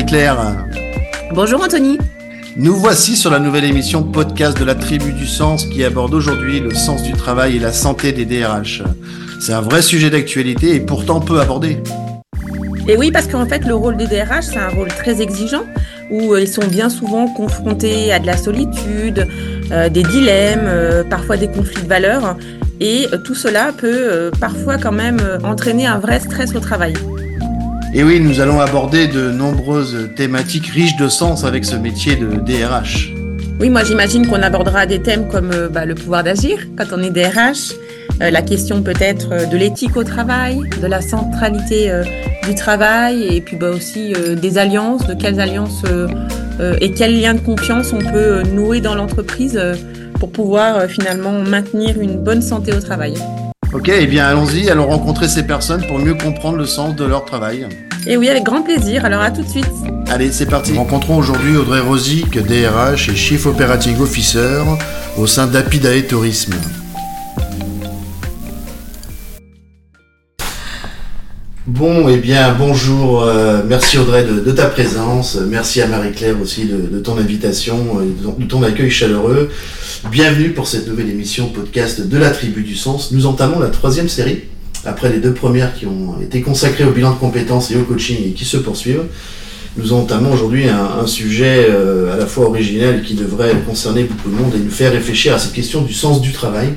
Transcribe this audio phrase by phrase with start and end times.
[0.00, 0.66] Bonjour Marie-Claire.
[1.34, 1.98] Bonjour Anthony.
[2.56, 6.58] Nous voici sur la nouvelle émission podcast de la Tribu du Sens qui aborde aujourd'hui
[6.60, 8.82] le sens du travail et la santé des DRH.
[9.40, 11.82] C'est un vrai sujet d'actualité et pourtant peu abordé.
[12.88, 15.64] Et oui, parce qu'en fait, le rôle des DRH, c'est un rôle très exigeant
[16.10, 19.28] où euh, ils sont bien souvent confrontés à de la solitude,
[19.70, 22.36] euh, des dilemmes, euh, parfois des conflits de valeurs.
[22.80, 26.94] Et tout cela peut parfois quand même entraîner un vrai stress au travail.
[27.92, 32.36] Et oui, nous allons aborder de nombreuses thématiques riches de sens avec ce métier de
[32.36, 33.12] DRH.
[33.58, 37.10] Oui, moi j'imagine qu'on abordera des thèmes comme bah, le pouvoir d'agir quand on est
[37.10, 37.74] DRH,
[38.22, 42.04] euh, la question peut-être euh, de l'éthique au travail, de la centralité euh,
[42.46, 45.82] du travail et puis bah, aussi des alliances, de quelles alliances
[46.80, 49.58] et quels liens de confiance on peut nouer dans l'entreprise
[50.18, 53.14] pour pouvoir finalement maintenir une bonne santé au travail.
[53.72, 57.24] Ok, eh bien allons-y, allons rencontrer ces personnes pour mieux comprendre le sens de leur
[57.24, 57.68] travail.
[58.04, 59.70] Et oui, avec grand plaisir, alors à tout de suite.
[60.08, 60.76] Allez, c'est parti.
[60.76, 64.62] Rencontrons aujourd'hui Audrey Rosic, DRH et Chief Operating Officer
[65.16, 66.54] au sein d'Apidae Tourisme.
[71.68, 73.22] Bon, eh bien, bonjour.
[73.22, 75.38] Euh, merci Audrey de, ta présence.
[75.48, 79.48] Merci à Marie-Claire aussi de, ton invitation, euh, de ton, accueil chaleureux.
[80.08, 83.12] Bienvenue pour cette nouvelle émission podcast de la Tribu du Sens.
[83.12, 84.40] Nous entamons la troisième série,
[84.86, 88.16] après les deux premières qui ont été consacrées au bilan de compétences et au coaching
[88.26, 89.04] et qui se poursuivent.
[89.76, 94.34] Nous entamons aujourd'hui un, sujet euh, à la fois original qui devrait concerner beaucoup de
[94.34, 96.70] monde et nous faire réfléchir à cette question du sens du travail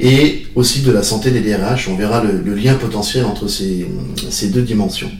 [0.00, 1.88] et aussi de la santé des DRH.
[1.88, 3.86] On verra le, lien potentiel entre ces,
[4.30, 5.10] ces, deux dimensions.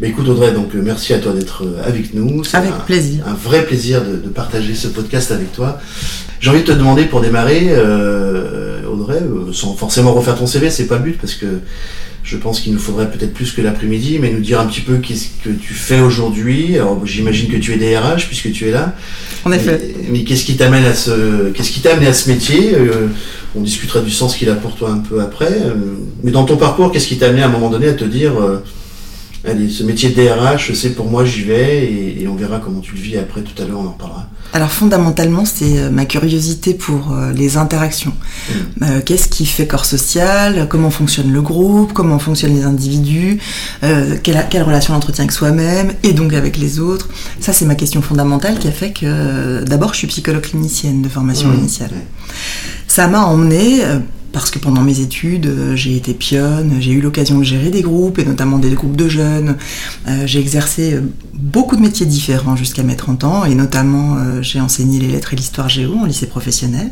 [0.00, 2.42] Mais écoute Audrey, donc euh, merci à toi d'être euh, avec nous.
[2.52, 3.24] Avec plaisir.
[3.26, 5.80] Un vrai plaisir de, de, partager ce podcast avec toi.
[6.38, 9.20] J'ai envie de te demander pour démarrer, euh, Audrey,
[9.52, 11.46] sans forcément refaire ton CV, c'est pas le but parce que
[12.26, 14.96] je pense qu'il nous faudrait peut-être plus que l'après-midi, mais nous dire un petit peu
[14.98, 16.74] qu'est-ce que tu fais aujourd'hui.
[16.74, 18.94] Alors j'imagine que tu es DRH puisque tu es là.
[19.44, 19.94] En effet.
[20.10, 22.74] Mais, qu'est-ce qui t'amène à ce, qu'est-ce qui t'a amené à ce métier?
[22.74, 23.06] Euh,
[23.54, 25.52] On discutera du sens qu'il a pour toi un peu après.
[25.52, 25.74] Euh,
[26.24, 28.36] mais dans ton parcours, qu'est-ce qui t'a amené à un moment donné à te dire
[28.40, 28.58] euh,
[29.46, 32.94] allez, ce métier de DRH, c'est pour moi, j'y vais, et, on verra comment tu
[32.94, 34.28] le vis après, tout à l'heure, on en parlera.
[34.52, 38.12] Alors fondamentalement, c'est euh, ma curiosité pour euh, les interactions.
[38.12, 38.52] Mm.
[38.82, 40.66] Euh, qu'est-ce qui fait corps social?
[40.68, 41.92] Comment fonctionne le groupe?
[41.92, 43.38] Comment fonctionnent les individus?
[43.80, 45.92] Quelle, quelle, relation on entretient avec soi-même?
[46.02, 47.08] Et donc avec les autres?
[47.40, 51.08] Ça, c'est ma question fondamentale qui a fait que d'abord, je suis psychologue clinicienne de
[51.08, 51.58] formation mm.
[51.58, 51.92] initiale.
[52.86, 53.82] Ça m'a emmené
[54.32, 57.82] parce que pendant mes études, euh, j'ai été pionne, j'ai eu l'occasion de gérer des
[57.82, 59.56] groupes, et notamment des groupes de jeunes.
[60.08, 61.00] Euh, j'ai exercé euh,
[61.32, 65.36] beaucoup de métiers différents jusqu'à mes 30 ans, et notamment j'ai enseigné les lettres et
[65.36, 66.90] l'histoire géo en lycée professionnel.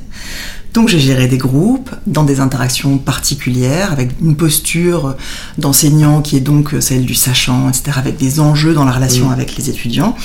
[0.72, 5.16] Donc j'ai géré des groupes dans des interactions particulières, avec une posture
[5.58, 9.56] d'enseignant qui est donc celle du sachant, etc., avec des enjeux dans la relation avec
[9.56, 10.16] les étudiants.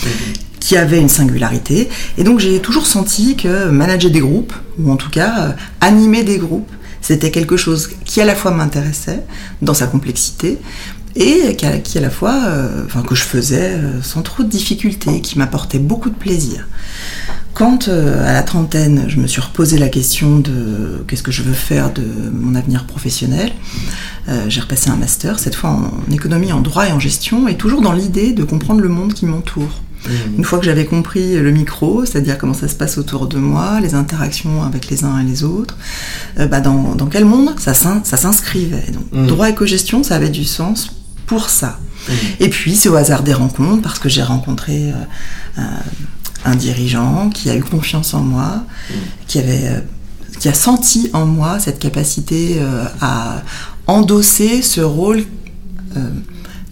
[0.60, 1.88] qui avait une singularité.
[2.18, 6.38] Et donc j'ai toujours senti que manager des groupes, ou en tout cas animer des
[6.38, 6.70] groupes,
[7.02, 9.24] c'était quelque chose qui à la fois m'intéressait
[9.62, 10.60] dans sa complexité
[11.16, 11.66] et qui
[11.98, 15.80] à, la fois, euh, enfin, que je faisais euh, sans trop de difficultés, qui m'apportait
[15.80, 16.68] beaucoup de plaisir.
[17.54, 21.42] Quand euh, à la trentaine, je me suis reposé la question de qu'est-ce que je
[21.42, 23.52] veux faire de mon avenir professionnel,
[24.48, 27.82] j'ai repassé un master, cette fois en économie, en droit et en gestion, et toujours
[27.82, 29.82] dans l'idée de comprendre le monde qui m'entoure.
[30.06, 30.38] Mmh.
[30.38, 33.80] Une fois que j'avais compris le micro, c'est-à-dire comment ça se passe autour de moi,
[33.82, 35.78] les interactions avec les uns et les autres,
[36.40, 38.92] euh, bah dans, dans, quel monde ça, ça s'inscrivait.
[38.92, 39.28] Donc, mmh.
[39.28, 40.92] droit éco-gestion, ça avait du sens
[41.26, 41.80] pour ça.
[42.08, 42.14] Mmh.
[42.40, 44.92] Et puis, c'est au hasard des rencontres, parce que j'ai rencontré
[45.58, 45.62] euh,
[46.46, 48.64] un, dirigeant qui a eu confiance en moi,
[49.28, 49.68] qui avait.
[49.68, 49.80] Euh,
[50.40, 52.62] qui a senti en moi cette capacité
[53.02, 53.44] à
[53.88, 55.26] endosser ce rôle,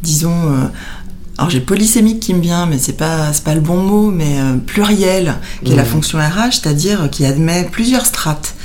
[0.02, 0.70] disons,
[1.38, 4.58] alors j'ai polysémique qui me vient, mais c'est pas pas le bon mot, mais euh,
[4.58, 5.86] pluriel, qui est la mmh.
[5.86, 8.56] fonction RH, c'est-à-dire qui admet plusieurs strates.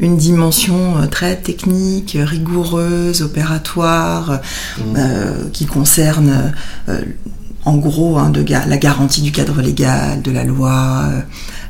[0.00, 4.40] Une dimension euh, très technique, rigoureuse, opératoire,
[4.78, 4.82] mmh.
[4.96, 6.52] euh, qui concerne
[7.64, 11.04] en gros hein, de la garantie du cadre légal, de la loi,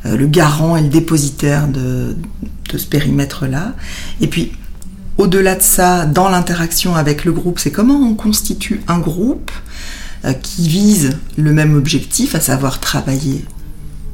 [0.05, 2.17] le garant et le dépositaire de,
[2.73, 3.75] de ce périmètre-là.
[4.23, 4.53] Et puis
[5.19, 9.51] au-delà de ça, dans l'interaction avec le groupe, c'est comment on constitue un groupe
[10.43, 13.45] qui visent le même objectif, à savoir travailler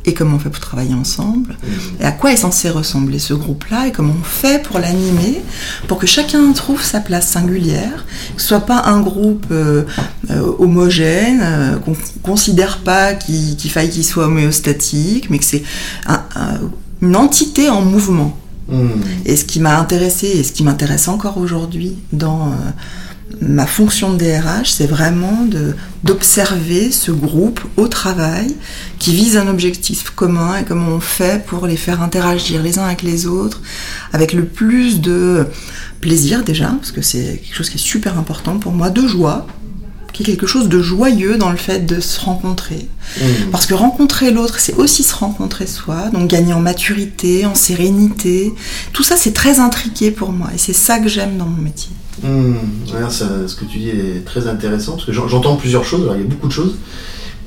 [0.06, 2.02] et comment on fait pour travailler ensemble, mmh.
[2.02, 5.42] et à quoi est censé ressembler ce groupe-là, et comment on fait pour l'animer,
[5.88, 8.06] pour que chacun trouve sa place singulière,
[8.36, 9.82] que ce soit pas un groupe euh,
[10.30, 15.64] euh, homogène, qu'on considère pas qu'il faille qu'il soit homéostatique, mais que c'est
[17.02, 18.38] une entité en mouvement.
[19.24, 22.52] Et ce qui m'a intéressé, et ce qui m'intéresse encore aujourd'hui dans
[23.40, 25.46] ma fonction de DRH, c'est vraiment
[26.04, 28.54] d'observer ce groupe au travail
[28.98, 32.84] qui vise un objectif commun et comment on fait pour les faire interagir les uns
[32.84, 33.60] avec les autres
[34.12, 35.46] avec le plus de
[36.00, 39.46] plaisir déjà, parce que c'est quelque chose qui est super important pour moi, de joie,
[40.24, 42.88] quelque chose de joyeux dans le fait de se rencontrer.
[43.18, 43.50] Mmh.
[43.52, 48.52] Parce que rencontrer l'autre, c'est aussi se rencontrer soi, donc gagner en maturité, en sérénité.
[48.92, 51.90] Tout ça, c'est très intriqué pour moi, et c'est ça que j'aime dans mon métier.
[52.22, 52.54] Mmh.
[52.86, 56.24] ce que tu dis est très intéressant, parce que j'entends plusieurs choses, alors il y
[56.24, 56.76] a beaucoup de choses.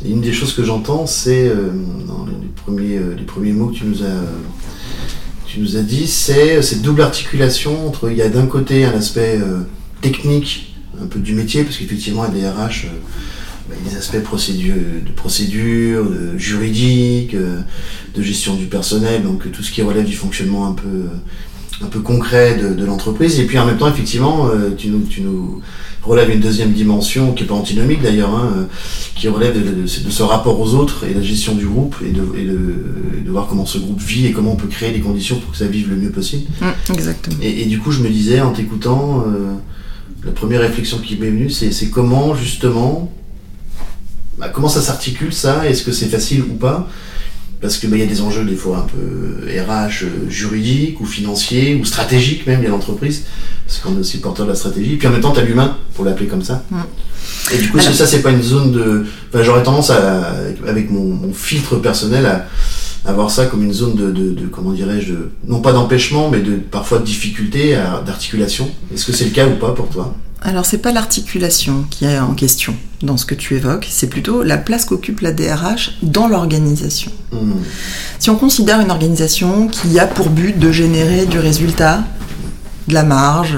[0.05, 1.71] Et une des choses que j'entends, c'est euh,
[2.07, 4.23] dans les premiers, euh, les premiers mots que tu nous as
[5.49, 8.91] tu nous as dit, c'est cette double articulation entre, il y a d'un côté un
[8.91, 9.61] aspect euh,
[9.99, 10.68] technique,
[11.01, 12.89] un peu du métier, parce qu'effectivement, un DRH, euh,
[13.69, 14.75] bah, il y a des aspects procédure,
[15.05, 17.61] de procédure, de juridique, euh,
[18.15, 21.05] de gestion du personnel, donc tout ce qui relève du fonctionnement un peu,
[21.81, 23.39] un peu concret de, l'entreprise.
[23.39, 25.61] Et puis en même temps, effectivement, tu nous, tu nous
[26.03, 28.63] relève une deuxième dimension, qui n'est pas antinomique d'ailleurs, hein, euh,
[29.15, 33.31] qui relève de, ce rapport aux autres et la gestion du groupe et de, de,
[33.31, 35.67] voir comment ce groupe vit et comment on peut créer les conditions pour que ça
[35.67, 36.49] vive le mieux possible.
[36.61, 37.37] Mm, exactement.
[37.41, 39.53] Et, du coup, je me disais en t'écoutant, euh,
[40.23, 43.11] la première réflexion qui m'est venue, c'est comment justement,
[44.37, 45.67] bah, comment ça s'articule ça?
[45.67, 46.87] Est-ce que c'est facile ou pas?
[47.61, 51.05] Parce qu'il bah, y a des enjeux des fois un peu RH euh, juridiques ou
[51.05, 53.23] financiers ou stratégiques même, il y a l'entreprise,
[53.65, 54.95] parce qu'on est aussi porteur de la stratégie.
[54.95, 56.63] Puis en même temps, tu as l'humain, pour l'appeler comme ça.
[57.51, 59.05] Et du coup, ça, c'est pas une zone de.
[59.29, 60.35] Enfin, j'aurais tendance à,
[60.67, 62.45] avec mon, filtre personnel, à,
[63.05, 65.13] à, voir ça comme une zone de, de, de comment dirais-je,
[65.47, 68.69] non pas d'empêchement, mais de parfois de difficulté d'articulation.
[68.93, 70.15] Est-ce que c'est le cas ou pas pour toi?
[70.41, 74.43] Alors c'est pas l'articulation qui est en question dans ce que tu évoques, c'est plutôt
[74.43, 77.11] la place qu'occupe la DRH dans l'organisation.
[77.31, 77.53] Hmm.
[78.19, 82.03] Si on considère une organisation qui a pour but de générer du résultat,
[82.87, 83.57] de la marge,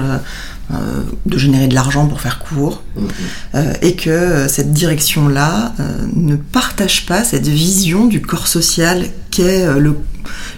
[1.26, 3.06] de générer de l'argent pour faire court, hmm.
[3.54, 9.66] euh, et que cette direction-là euh, ne partage pas cette vision du corps social qu'est
[9.78, 9.96] le,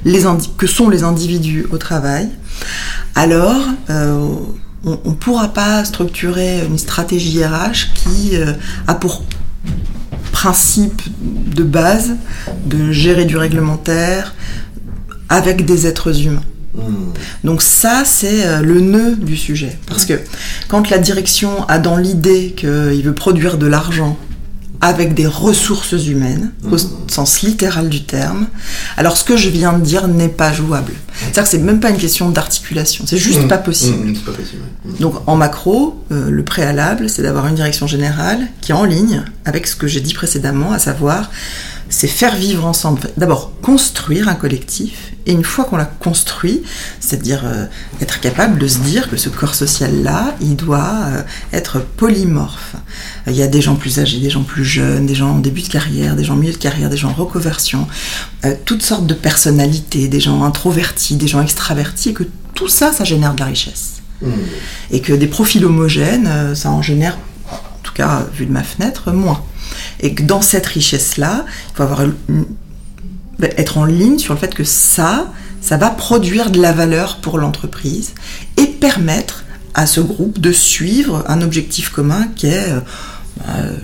[0.04, 0.22] les
[0.56, 2.28] que sont les individus au travail,
[3.14, 3.62] alors
[4.84, 8.52] on ne pourra pas structurer une stratégie RH qui euh,
[8.86, 9.24] a pour
[10.32, 11.02] principe
[11.54, 12.16] de base
[12.66, 14.34] de gérer du réglementaire
[15.28, 16.42] avec des êtres humains.
[16.74, 17.12] Hmm.
[17.44, 19.78] Donc ça, c'est euh, le nœud du sujet.
[19.86, 20.20] Parce que
[20.68, 24.18] quand la direction a dans l'idée qu'il veut produire de l'argent
[24.84, 27.08] avec des ressources humaines, au mmh.
[27.08, 28.48] sens littéral du terme.
[28.98, 30.92] Alors ce que je viens de dire n'est pas jouable.
[31.18, 33.48] C'est-à-dire que c'est même pas une question d'articulation, c'est juste mmh.
[33.48, 34.08] pas possible.
[34.08, 38.84] Mmh, Donc en macro, euh, le préalable, c'est d'avoir une direction générale qui est en
[38.84, 41.30] ligne avec ce que j'ai dit précédemment, à savoir
[41.88, 43.00] c'est faire vivre ensemble.
[43.16, 46.62] D'abord, construire un collectif, et une fois qu'on l'a construit,
[47.00, 47.66] c'est-à-dire euh,
[48.00, 51.22] être capable de se dire que ce corps social-là, il doit euh,
[51.52, 52.76] être polymorphe.
[53.26, 55.62] Il y a des gens plus âgés, des gens plus jeunes, des gens en début
[55.62, 57.86] de carrière, des gens en milieu de carrière, des gens en reconversion,
[58.44, 62.92] euh, toutes sortes de personnalités, des gens introvertis, des gens extravertis, et que tout ça,
[62.92, 64.02] ça génère de la richesse.
[64.20, 64.30] Mmh.
[64.90, 67.18] Et que des profils homogènes, ça en génère,
[67.50, 69.42] en tout cas vu de ma fenêtre, moins.
[70.00, 72.02] Et que dans cette richesse-là, il faut avoir
[73.42, 77.38] être en ligne sur le fait que ça, ça va produire de la valeur pour
[77.38, 78.12] l'entreprise
[78.56, 82.80] et permettre à ce groupe de suivre un objectif commun qui est euh,
[83.46, 83.76] ben,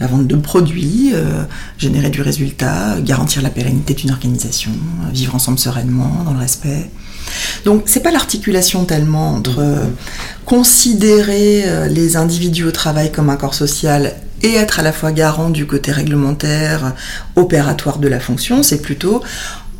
[0.00, 1.44] la vente de produits, euh,
[1.78, 4.70] générer du résultat, garantir la pérennité d'une organisation,
[5.12, 6.90] vivre ensemble sereinement, dans le respect.
[7.64, 9.84] Donc c'est pas l'articulation tellement entre euh,
[10.44, 15.50] considérer les individus au travail comme un corps social et être à la fois garant
[15.50, 16.94] du côté réglementaire,
[17.36, 19.22] opératoire de la fonction, c'est plutôt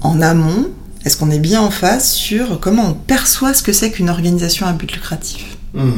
[0.00, 0.70] en amont,
[1.04, 4.66] est-ce qu'on est bien en face sur comment on perçoit ce que c'est qu'une organisation
[4.66, 5.90] à but lucratif mmh.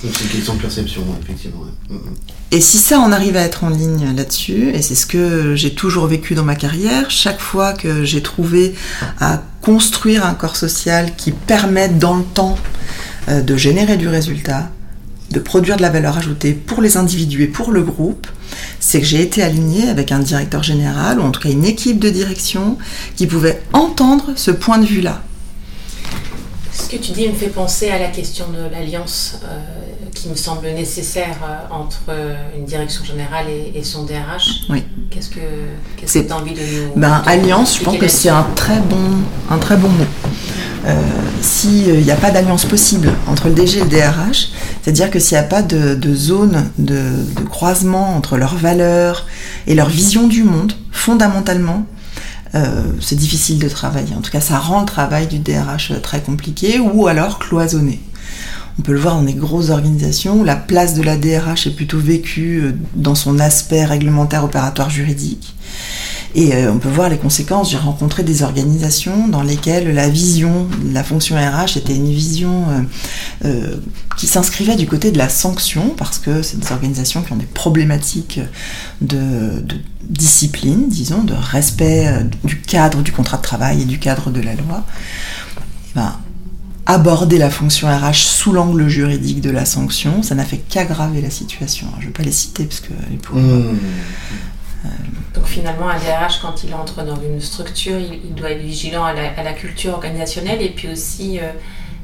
[0.00, 1.64] C'est une question de perception, effectivement.
[1.90, 1.98] Mmh, mmh.
[2.52, 5.74] Et si ça, on arrive à être en ligne là-dessus, et c'est ce que j'ai
[5.74, 8.74] toujours vécu dans ma carrière, chaque fois que j'ai trouvé
[9.20, 12.56] à construire un corps social qui permette dans le temps
[13.28, 14.70] euh, de générer du résultat,
[15.30, 18.26] de produire de la valeur ajoutée pour les individus et pour le groupe,
[18.80, 21.98] c'est que j'ai été alignée avec un directeur général, ou en tout cas une équipe
[21.98, 22.78] de direction,
[23.16, 25.22] qui pouvait entendre ce point de vue-là.
[26.72, 29.58] Ce que tu dis me fait penser à la question de l'alliance euh,
[30.14, 34.62] qui me semble nécessaire euh, entre euh, une direction générale et, son DRH.
[34.70, 34.84] Oui.
[35.10, 35.40] Qu'est-ce que
[36.06, 39.18] tu as envie de nous ben, Alliance, je pense que c'est un très bon,
[39.50, 40.04] un très bon mot.
[41.42, 44.50] S'il n'y a pas d'alliance possible entre le DG et le DRH,
[44.82, 47.00] c'est-à-dire que s'il n'y a pas de, zone de,
[47.50, 49.26] croisement entre leurs valeurs
[49.66, 51.86] et leur vision du monde, fondamentalement,
[52.54, 54.14] euh, c'est difficile de travailler.
[54.16, 58.00] En tout cas, ça rend le travail du DRH très compliqué ou alors cloisonné.
[58.78, 61.74] On peut le voir dans des grosses organisations où la place de la DRH est
[61.74, 65.54] plutôt vécue euh, dans son aspect réglementaire, opératoire, juridique.
[66.34, 67.70] Et euh, on peut voir les conséquences.
[67.70, 72.64] J'ai rencontré des organisations dans lesquelles la vision de la fonction RH était une vision
[73.44, 73.76] euh,
[74.16, 77.46] qui s'inscrivait du côté de la sanction, parce que c'est des organisations qui ont des
[77.46, 78.40] problématiques
[79.00, 79.64] de,
[80.02, 82.08] discipline, disons, de respect
[82.44, 84.84] du cadre du contrat de travail et du cadre de la loi.
[85.94, 86.14] Ben,
[86.88, 91.30] aborder la fonction RH sous l'angle juridique de la sanction, ça n'a fait qu'aggraver la
[91.30, 91.86] situation.
[91.98, 93.74] je ne vais pas les citer parce que les pauvres.
[94.84, 94.88] Euh,
[95.34, 99.12] Donc finalement, un DRH, quand il entre dans une structure, il, doit être vigilant à
[99.12, 101.50] la, culture organisationnelle et puis aussi euh,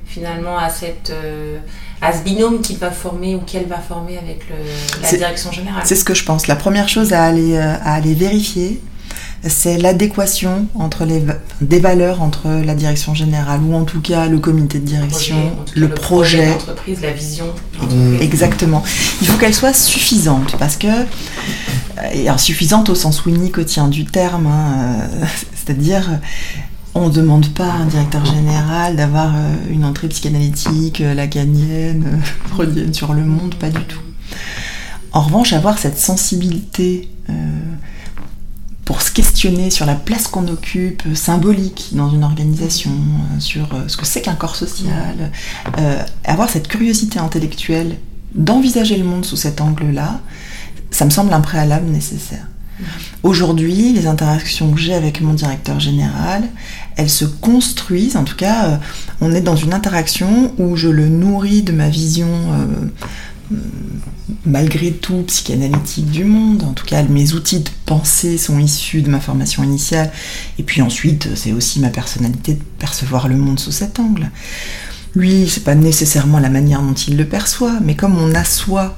[0.07, 1.59] finalement à, cette, euh,
[2.01, 4.43] à ce binôme qu'il va former ou qu'elle va former avec
[5.03, 5.83] la direction générale.
[5.85, 6.47] C'est ce que je pense.
[6.47, 8.81] La première chose à aller, à aller vérifier,
[9.47, 11.23] c'est l'adéquation entre les
[11.61, 15.37] des valeurs entre la direction générale ou en tout cas le comité de direction,
[15.75, 17.47] le, projet, l'entreprise, la vision.
[18.21, 18.83] Exactement.
[19.21, 20.87] Il faut qu'elle soit suffisante parce que
[21.99, 26.21] euh, et suffisante au sens winnicotien du terme, hein, euh, c'est-à-dire
[26.97, 32.95] on ne demande pas à un directeur général d'avoir euh, une entrée psychanalytique, lacanienne, freudienne
[32.95, 34.01] sur le monde, pas du tout.
[35.13, 37.09] En revanche, avoir cette sensibilité
[38.85, 43.75] pour se questionner sur la place qu'on occupe, euh, symbolique dans une organisation, euh, sur
[43.75, 45.31] euh, ce que c'est qu'un corps social,
[46.25, 47.99] avoir cette curiosité intellectuelle
[48.35, 50.21] d'envisager le monde sous cet angle-là,
[50.95, 52.47] ça me semble un préalable nécessaire.
[53.25, 56.45] Aujourd'hui, les interactions que j'ai avec mon directeur général,
[56.97, 58.81] elles se construisent, en tout cas,
[59.21, 62.29] on est dans une interaction où je le nourris de ma vision
[64.47, 66.63] malgré tout psychanalytique du monde.
[66.63, 70.13] En tout cas, mes outils de pensée sont issus de ma formation initiale.
[70.59, 74.31] Et puis ensuite, c'est aussi ma personnalité de percevoir le monde sous cet angle.
[75.17, 78.97] Lui, c'est pas nécessairement la manière dont il le perçoit, mais comme on assoit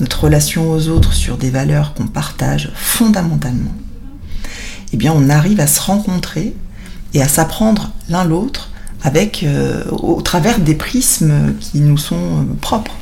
[0.00, 3.74] notre relation aux autres sur des valeurs qu'on partage fondamentalement,
[4.92, 6.54] eh bien, on arrive à se rencontrer
[7.14, 8.70] et à s'apprendre l'un l'autre
[9.02, 12.94] avec, euh, au travers des prismes qui nous sont euh, propres.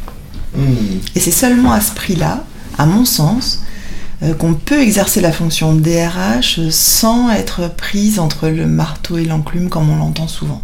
[1.17, 2.45] Et c'est seulement à ce prix-là,
[2.79, 3.63] à mon sens,
[4.23, 9.25] euh, qu'on peut exercer la fonction de DRH sans être prise entre le marteau et
[9.25, 10.63] l'enclume comme on l'entend souvent.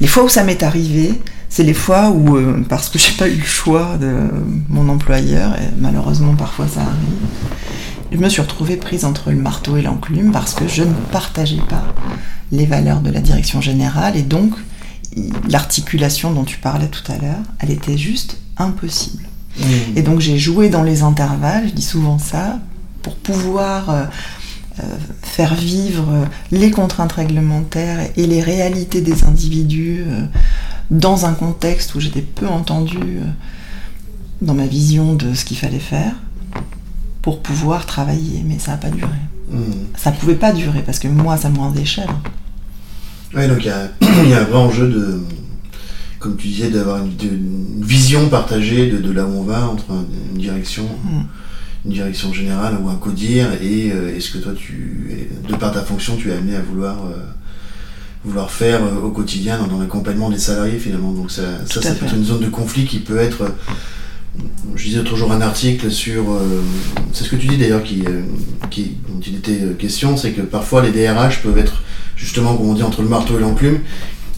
[0.00, 1.18] Les fois où ça m'est arrivé,
[1.54, 4.12] c'est les fois où, euh, parce que j'ai pas eu le choix de
[4.68, 9.76] mon employeur, et malheureusement parfois ça arrive, je me suis retrouvée prise entre le marteau
[9.76, 11.84] et l'enclume parce que je ne partageais pas
[12.50, 14.52] les valeurs de la direction générale et donc
[15.48, 19.22] l'articulation dont tu parlais tout à l'heure, elle était juste impossible.
[19.58, 19.64] Mmh.
[19.94, 22.58] Et donc j'ai joué dans les intervalles, je dis souvent ça,
[23.02, 24.04] pour pouvoir euh,
[24.80, 24.82] euh,
[25.22, 30.04] faire vivre les contraintes réglementaires et les réalités des individus
[30.90, 33.20] dans un contexte où j'étais peu entendue
[34.42, 36.14] dans ma vision de ce qu'il fallait faire
[37.22, 38.42] pour pouvoir travailler.
[38.44, 39.10] Mais ça n'a pas duré.
[39.50, 39.58] Mmh.
[39.96, 42.08] Ça pouvait pas durer parce que moi, ça me rendait cher.
[43.36, 43.58] Oui, donc
[44.24, 45.20] il y, a, un vrai enjeu de,
[46.18, 49.86] comme tu disais, d'avoir une, vision partagée de, là où on va entre
[50.32, 51.22] une direction, mm.
[51.86, 55.82] une direction générale ou un codir et euh, est-ce que toi, tu, de par ta
[55.82, 57.16] fonction, tu es amené à vouloir, euh,
[58.24, 61.12] vouloir faire euh, au quotidien dans, l'accompagnement des salariés finalement.
[61.12, 63.52] Donc ça, ça, ça peut être une zone de conflit qui peut être
[64.74, 66.24] je disais toujours un article sur.
[67.12, 68.02] c'est ce que tu dis d'ailleurs qui,
[68.68, 71.84] qui, dont il était question, c'est que parfois les DRH peuvent être
[72.16, 73.78] justement, comme on dit, entre le marteau et l'enclume,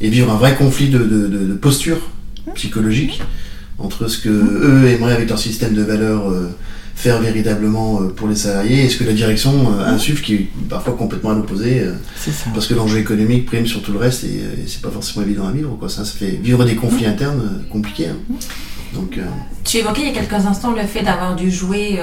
[0.00, 1.98] et vivre un vrai conflit de, de, posture
[2.54, 3.22] psychologique
[3.78, 6.48] entre ce que eux aimeraient avec leur système de valeurs euh,
[6.96, 10.48] faire véritablement euh, pour les salariés et ce que la direction euh, insuffle qui est
[10.68, 11.82] parfois complètement à l'opposé
[12.54, 15.52] parce que l'enjeu économique prime sur tout le reste et, c'est pas forcément évident à
[15.52, 15.88] vivre quoi.
[15.88, 18.34] Ça, ça fait vivre des conflits internes compliqués hein.
[18.94, 19.20] donc
[19.62, 22.00] tu évoquais il y a quelques instants le fait d'avoir dû jouer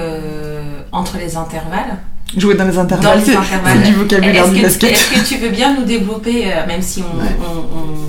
[0.92, 1.98] entre les intervalles.
[2.36, 4.90] Jouer dans les intervalles, c'est du vocabulaire du basket.
[4.90, 8.03] Est-ce que tu veux bien nous développer, euh, même si on,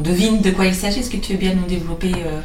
[0.00, 2.40] devine de quoi il s'agit, est-ce que tu veux bien nous développer euh,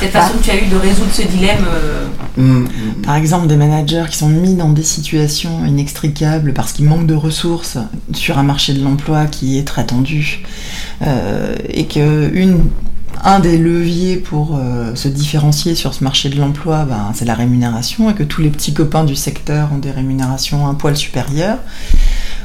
[0.00, 3.02] cette façon que tu as eu de résoudre ce dilemme euh mm, mm.
[3.02, 7.14] Par exemple, des managers qui sont mis dans des situations inextricables parce qu'ils manquent de
[7.14, 7.78] ressources
[8.12, 10.42] sur un marché de l'emploi qui est très tendu
[11.70, 12.70] et qu'une
[13.24, 17.34] un des leviers pour euh, se différencier sur ce marché de l'emploi, ben, c'est la
[17.34, 21.58] rémunération, et que tous les petits copains du secteur ont des rémunérations un poil supérieures.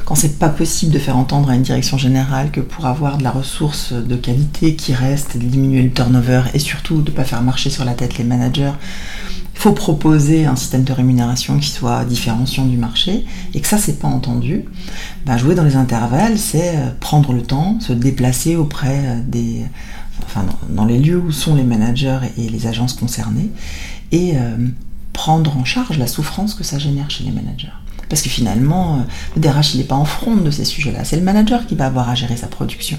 [0.04, 3.24] Quand c'est pas possible de faire entendre à une direction générale que pour avoir de
[3.24, 7.40] la ressource de qualité qui reste, diminuer le turnover et surtout de ne pas faire
[7.40, 8.72] marcher sur la tête les managers,
[9.54, 13.78] il faut proposer un système de rémunération qui soit différenciant du marché et que ça
[13.78, 14.66] c'est pas entendu.
[15.24, 19.62] Ben, jouer dans les intervalles, c'est euh, prendre le temps, se déplacer auprès euh, des
[20.26, 23.50] enfin, dans, les lieux où sont les managers et, les agences concernées,
[24.12, 24.34] et
[25.12, 27.72] prendre en charge la souffrance que ça génère chez les managers.
[28.14, 29.04] Parce que finalement,
[29.34, 31.02] le DRH, il n'est pas en front de ces sujets-là.
[31.02, 32.96] C'est le manager qui va avoir à gérer sa production.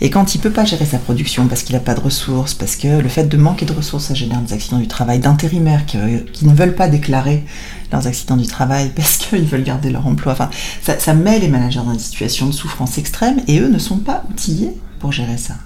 [0.00, 2.76] Et quand il peut pas gérer sa production parce qu'il n'a pas de ressources, parce
[2.76, 5.98] que le fait de manquer de ressources, ça génère des accidents du travail, d'intérimaires qui,
[5.98, 7.44] ne veulent pas déclarer
[7.92, 10.32] leurs accidents du travail parce qu'ils veulent garder leur emploi.
[10.32, 10.48] Enfin,
[10.80, 14.22] ça, met les managers dans des situations de souffrance extrême et eux ne sont pas
[14.30, 15.56] outillés pour gérer ça.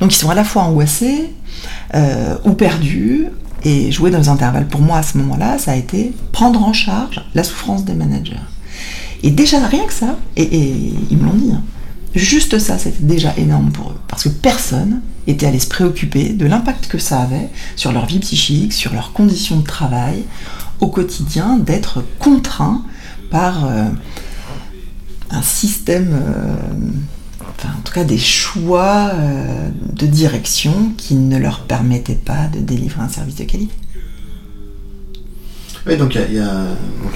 [0.00, 1.32] Donc ils sont à la fois angoissés
[1.94, 3.28] euh, ou perdus.
[3.64, 6.72] Et jouer dans les intervalles, pour moi à ce moment-là, ça a été prendre en
[6.72, 8.36] charge la souffrance des managers.
[9.22, 11.62] Et déjà, rien que ça, et, ils me l'ont dit, hein,
[12.14, 14.00] Juste ça, c'était déjà énorme pour eux.
[14.08, 18.18] Parce que personne était allé se préoccuper de l'impact que ça avait sur leur vie
[18.18, 20.24] psychique, sur leurs conditions de travail
[20.80, 22.82] au quotidien, d'être contraints
[23.30, 23.84] par euh,
[25.30, 26.56] un système, euh,
[27.58, 32.60] enfin en tout cas des choix euh, de direction qui ne leur permettaient pas de
[32.60, 33.74] délivrer un service de qualité.
[35.86, 36.66] Oui, donc il y, a,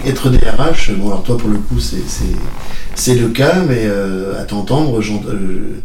[0.07, 5.01] être DRH, bon alors toi pour le coup c'est le cas, mais euh, à t'entendre,
[5.01, 5.83] euh,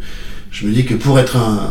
[0.50, 1.70] je me dis que pour être un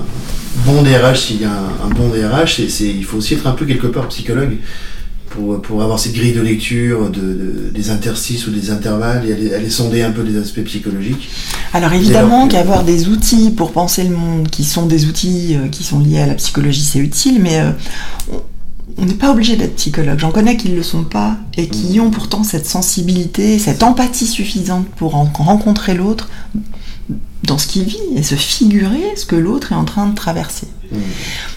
[0.65, 3.88] bon DRH, s'il y a un, bon DRH, il faut aussi être un peu quelque
[3.88, 4.58] part psychologue.
[5.29, 9.69] Pour, pour avoir cette grille de lecture de, des interstices ou des intervalles et aller,
[9.69, 11.29] sonder un peu les aspects psychologiques.
[11.74, 15.84] Alors évidemment qu'avoir des outils pour penser le monde qui sont des outils euh, qui
[15.84, 17.62] sont liés à la psychologie c'est utile, mais
[18.98, 20.19] on n'est pas obligé d'être psychologue.
[20.19, 22.01] J'en connais qui ne le sont pas et qui mm.
[22.01, 26.29] ont pourtant cette sensibilité, cette empathie suffisante pour rencontrer l'autre
[27.43, 30.67] dans ce qu'il vit et se figurer ce que l'autre est en train de traverser.
[30.91, 30.98] Mm.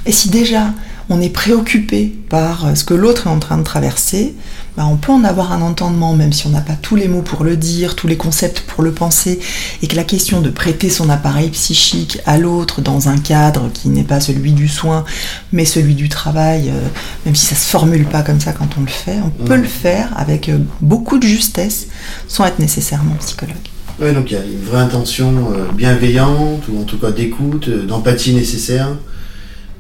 [0.06, 0.72] Et si déjà
[1.10, 4.34] on est préoccupé par euh, ce que l'autre est en train de traverser,
[4.76, 7.20] bah, on peut en avoir un entendement, même si on n'a pas tous les mots
[7.20, 9.40] pour le dire, tous les concepts pour le penser,
[9.82, 13.88] et que la question de prêter son appareil psychique à l'autre dans un cadre qui
[13.88, 15.04] n'est pas celui du soin,
[15.52, 16.80] mais celui du travail, euh,
[17.26, 19.64] même si ça se formule pas comme ça quand on le fait, on peut le
[19.64, 21.88] faire avec euh, beaucoup de justesse,
[22.28, 23.56] sans être nécessairement psychologue.
[24.00, 25.34] Oui, donc il y a une vraie intention
[25.75, 28.88] bienveillante, ou en tout cas d'écoute, d'empathie nécessaire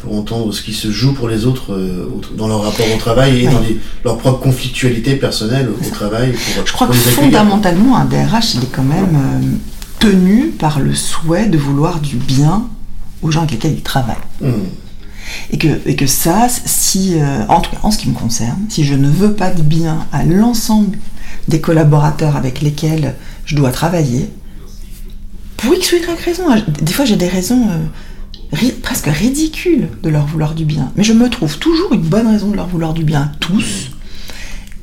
[0.02, 3.44] pour entendre ce qui se joue pour les autres euh, dans leur rapport au travail
[3.44, 3.62] et dans
[4.04, 6.34] leur propre conflictualité personnelle au, travail.
[6.64, 9.46] Je crois que fondamentalement, un DRH, il est quand même euh,
[9.98, 12.66] tenu par le souhait de vouloir du bien
[13.22, 14.16] aux gens avec lesquels il travaille.
[14.40, 14.52] Hmm.
[15.50, 18.58] Et, que, et que ça, si, euh, en tout cas en ce qui me concerne,
[18.68, 20.98] si je ne veux pas de bien à l'ensemble
[21.48, 24.30] des collaborateurs avec lesquels je dois travailler,
[25.58, 26.44] pour X ou Y raison,
[26.80, 27.68] des fois j'ai des raisons
[28.82, 30.92] presque ridicule de leur vouloir du bien.
[30.96, 33.90] Mais je me trouve toujours une bonne raison de leur vouloir du bien à tous.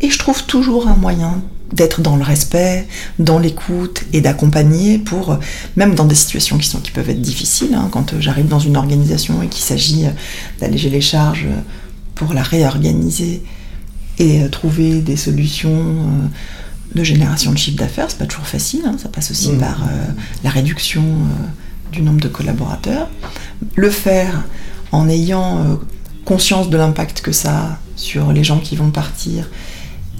[0.01, 1.41] Et je trouve toujours un moyen
[1.73, 2.87] d'être dans le respect,
[3.19, 5.37] dans l'écoute et d'accompagner pour,
[5.75, 8.77] même dans des situations qui, sont, qui peuvent être difficiles, hein, quand j'arrive dans une
[8.77, 10.05] organisation et qu'il s'agit
[10.61, 11.47] d'alléger les charges
[12.15, 13.43] pour la réorganiser
[14.19, 18.81] et euh, trouver des solutions euh, de génération de chiffre d'affaires, c'est pas toujours facile,
[18.85, 19.59] hein, ça passe aussi mmh.
[19.59, 20.05] par euh,
[20.43, 21.03] la réduction
[21.91, 23.09] du nombre de collaborateurs,
[23.75, 24.43] le faire
[24.91, 25.75] en ayant euh,
[26.25, 29.49] conscience de l'impact que ça a sur les gens qui vont partir,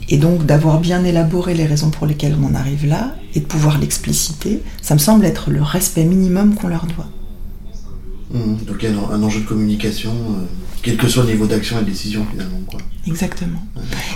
[0.10, 3.46] et donc d'avoir bien élaboré les raisons pour lesquelles on en arrive là, et de
[3.46, 7.08] pouvoir l'expliciter, ça me semble être le respect minimum qu'on leur doit.
[8.30, 8.66] Mmh.
[8.66, 10.44] donc il y a un, enjeu de communication, euh,
[10.82, 12.60] quel que soit le niveau d'action et de décision finalement.
[12.66, 12.80] Quoi.
[13.06, 13.64] Exactement.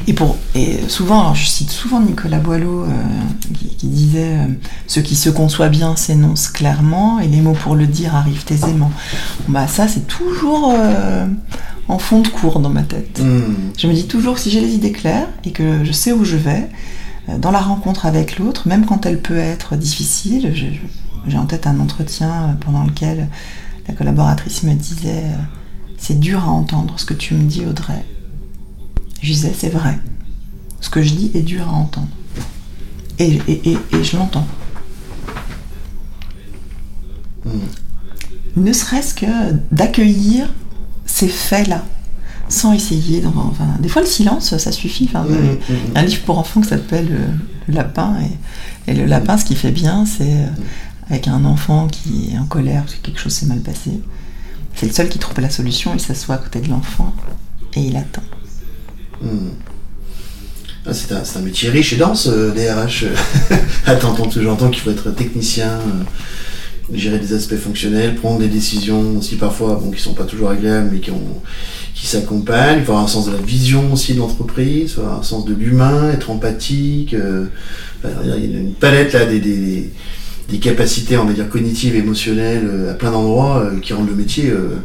[0.07, 2.87] Et, pour, et souvent, alors je cite souvent Nicolas Boileau euh,
[3.77, 4.47] qui, disait euh,
[4.87, 8.91] Ce qui se conçoit bien s'énonce clairement et les mots pour le dire arrivent aisément.
[9.47, 10.73] bah, ça, c'est toujours
[11.87, 13.21] en fond de cours dans ma tête.
[13.21, 13.41] Mmh.
[13.77, 16.23] Je me dis toujours que si j'ai les idées claires et que je sais où
[16.23, 16.69] je vais,
[17.37, 20.53] dans la rencontre avec l'autre, même quand elle peut être difficile,
[21.27, 23.27] j'ai en tête un entretien pendant lequel
[23.87, 25.37] la collaboratrice me disait euh,
[26.01, 28.03] C'est dur à entendre ce que tu me dis, Audrey.
[29.21, 29.99] Je disais C'est vrai.
[30.81, 32.07] Ce que je dis est dur à entendre.
[33.19, 33.39] Et,
[34.01, 34.47] je l'entends.
[37.45, 37.51] Hmm.
[38.55, 39.27] Ne serait-ce que
[39.71, 40.51] d'accueillir
[41.05, 41.85] ces faits-là,
[42.49, 43.23] sans essayer.
[43.23, 45.07] Enfin, des fois, le silence, ça suffit.
[45.07, 45.35] Enfin, hmm,
[45.69, 47.27] hmm, un livre pour enfants qui s'appelle euh,
[47.67, 48.15] Le lapin.
[48.87, 50.47] Et, et, le lapin, ce qui fait bien, c'est euh,
[51.11, 53.91] avec un enfant qui est en colère parce que quelque chose s'est mal passé.
[54.75, 57.13] C'est le seul qui trouve la solution, il s'assoit à côté de l'enfant
[57.75, 58.23] et il attend.
[59.21, 59.49] Hmm.
[60.85, 63.05] Ah, c'est un, métier riche et dense, euh, DRH.
[63.85, 69.35] Attends, j'entends qu'il faut être technicien, euh, gérer des aspects fonctionnels, prendre des décisions aussi
[69.35, 72.79] parfois qui sont pas toujours agréables mais qui, s'accompagnent.
[72.79, 76.31] Il avoir un sens de la vision aussi de l'entreprise, un sens de l'humain, être
[76.31, 77.13] empathique.
[77.13, 77.45] Euh,
[78.23, 79.91] il y a une palette là des
[80.59, 84.49] capacités, on va dire, cognitives, émotionnelles, euh, à plein d'endroits, euh, qui rendent le métier
[84.49, 84.75] euh,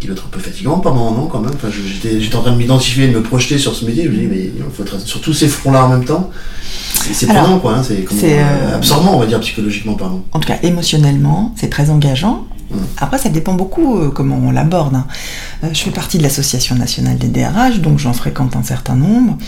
[0.00, 1.52] qui doit être un peu fatigant par moment, non, quand même.
[1.54, 4.04] Enfin, j'étais, j'étais en train de m'identifier, de me projeter sur ce métier.
[4.04, 6.30] Je me dis, mais il faut être sur tous ces fronts-là en même temps.
[7.12, 7.76] C'est, prenant, quoi.
[7.76, 10.24] hein, c'est, euh, absorbant, on va dire, psychologiquement parlant.
[10.32, 12.46] En tout cas, émotionnellement, c'est très engageant.
[12.98, 14.94] Après, ça dépend beaucoup euh, comment on l'aborde.
[14.94, 15.06] hein.
[15.64, 19.38] Euh, je fais partie de l'Association nationale des DRH, donc j'en fréquente un certain nombre.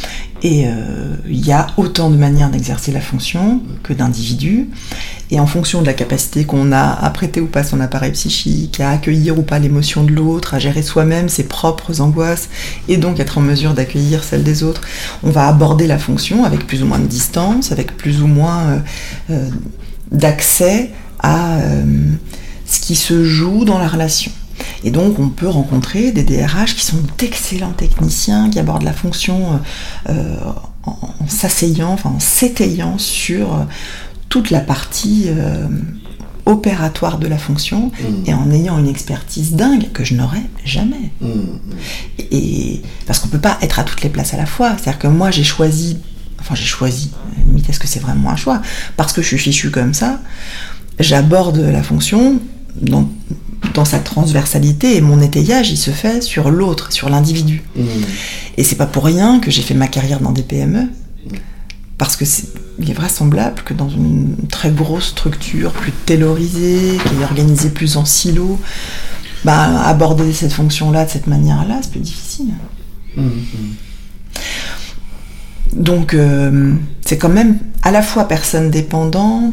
[0.42, 4.70] Et euh, il y a autant de manières d'exercer la fonction que d'individus.
[5.30, 8.80] Et en fonction de la capacité qu'on a à prêter ou pas son appareil psychique,
[8.80, 12.48] à accueillir ou pas l'émotion de l'autre, à gérer soi-même ses propres angoisses,
[12.88, 14.80] et donc être en mesure d'accueillir celles des autres,
[15.22, 18.82] on va aborder la fonction avec plus ou moins de distance, avec plus ou moins
[20.10, 21.58] d'accès à
[22.70, 24.32] ce qui se joue dans la relation.
[24.84, 29.60] Et donc on peut rencontrer des DRH qui sont d'excellents techniciens, qui abordent la fonction
[30.08, 30.36] euh, euh,
[30.84, 33.64] en, en s'asseyant, enfin en s'étayant sur euh,
[34.28, 35.66] toute la partie euh,
[36.46, 38.28] opératoire de la fonction Mm.
[38.28, 41.10] et en ayant une expertise dingue que je n'aurais jamais.
[41.20, 41.40] Mm.
[42.30, 44.72] Et parce qu'on peut pas être à toutes les places à la fois.
[44.76, 45.98] C'est-à-dire que moi j'ai choisi,
[46.38, 47.10] enfin j'ai choisi,
[47.46, 48.60] limite est-ce que c'est vraiment un choix?
[48.96, 50.20] Parce que je suis fichu comme ça,
[50.98, 52.40] j'aborde la fonction
[52.80, 53.08] dans,
[53.74, 57.62] dans sa transversalité et mon étayage il se fait sur l'autre, sur l'individu.
[57.76, 57.82] Mm.
[58.56, 60.88] Et c'est pas pour rien que j'ai fait ma carrière dans des PME.
[61.98, 67.20] Parce que c'est, il est vraisemblable que dans une très grosse structure, plus taylorisée, qui
[67.20, 68.58] est organisée plus en silo,
[69.44, 72.54] bah, aborder cette fonction-là de cette manière-là, c'est plus difficile.
[73.16, 73.74] Mm, mm.
[75.74, 79.52] Donc, euh, c'est quand même à la fois personne dépendant,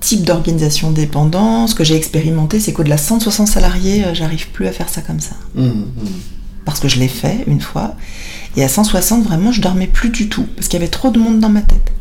[0.00, 1.66] type d'organisation dépendant.
[1.66, 5.00] Ce que j'ai expérimenté, c'est qu'au-delà de 160 salariés, euh, j'arrive plus à faire ça
[5.00, 5.34] comme ça.
[5.54, 5.84] Mm, mm.
[6.64, 7.94] Parce que je l'ai fait une fois.
[8.56, 10.46] Et à 160, vraiment, je dormais plus du tout.
[10.56, 11.92] Parce qu'il y avait trop de monde dans ma tête.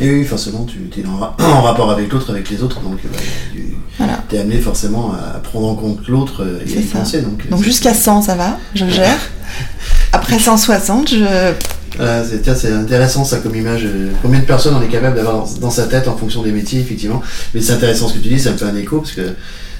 [0.00, 2.98] Et oui, forcément, tu es en, ra- en rapport avec l'autre, avec les autres, donc
[3.04, 3.18] bah,
[3.52, 3.64] tu
[3.96, 4.22] Voilà.
[4.32, 7.22] es amené forcément à prendre en compte l'autre euh, et à y penser.
[7.22, 9.18] Donc, jusqu'à 100, ça va, je gère.
[10.12, 11.52] Après 160, je...
[11.96, 13.84] Voilà, c'est intéressant ça comme image.
[13.86, 16.80] euh, Combien de personnes on est capable d'avoir dans, sa tête en fonction des métiers,
[16.80, 17.22] effectivement.
[17.54, 19.22] Mais c'est intéressant ce que tu dis, ça me fait un écho parce que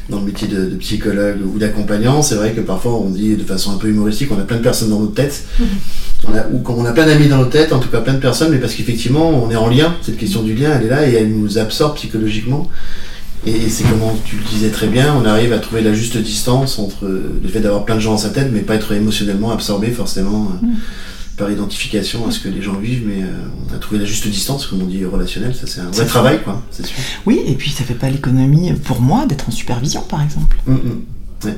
[0.08, 3.42] dans le métier de, de psychologue ou d'accompagnant, c'est vrai que parfois on dit de
[3.42, 5.44] façon un peu humoristique, on a plein de personnes dans notre tête.
[6.26, 8.18] On a, ou on a plein d'amis dans notre tête, en tout cas plein de
[8.18, 9.94] personnes, mais parce qu'effectivement on est en lien.
[10.02, 12.68] Cette question du lien, elle est là et elle nous absorbe psychologiquement.
[13.46, 16.78] Et c'est comme tu le disais très bien, on arrive à trouver la juste distance
[16.78, 19.52] entre euh, le fait d'avoir plein de gens dans sa tête, mais pas être émotionnellement
[19.52, 20.66] absorbé forcément euh,
[21.36, 23.26] par identification à ce que les gens vivent, mais euh,
[23.70, 26.42] on a trouvé la juste distance, comme on dit relationnel, ça c'est un vrai travail,
[26.42, 26.96] quoi, c'est sûr.
[27.26, 30.56] Oui, et puis ça fait pas l'économie pour moi d'être en supervision, par exemple.
[30.66, 31.02] Mm, mm.
[31.44, 31.56] Ouais.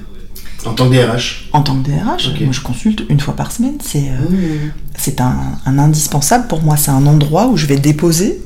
[0.66, 1.48] En tant que DRH.
[1.52, 3.78] En tant que DRH, moi je consulte une fois par semaine.
[3.80, 6.76] C'est euh, c'est un, un indispensable pour moi.
[6.76, 8.42] C'est un endroit où je vais déposer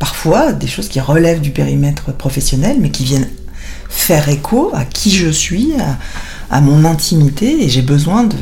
[0.00, 3.28] parfois des choses qui relèvent du périmètre professionnel, mais qui viennent
[3.88, 5.98] faire écho à qui je suis, à,
[6.50, 8.34] à mon intimité, et j'ai besoin de-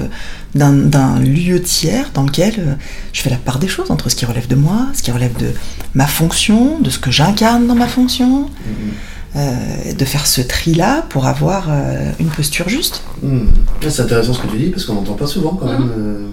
[0.54, 2.74] d'un lieu tiers dans lequel euh,
[3.12, 5.36] je fais la part des choses entre ce qui relève de moi, ce qui relève
[5.38, 5.52] de
[5.94, 11.06] ma fonction, de ce que j'incarne dans ma fonction, Mm, euh, de faire ce tri-là
[11.08, 13.02] pour avoir euh, une posture juste.
[13.22, 13.28] mm.
[13.28, 13.48] Mm.
[13.84, 15.90] Ouais, C'est intéressant ce que tu dis, parce qu'on n'entend pas souvent quand même.
[15.96, 16.26] euh,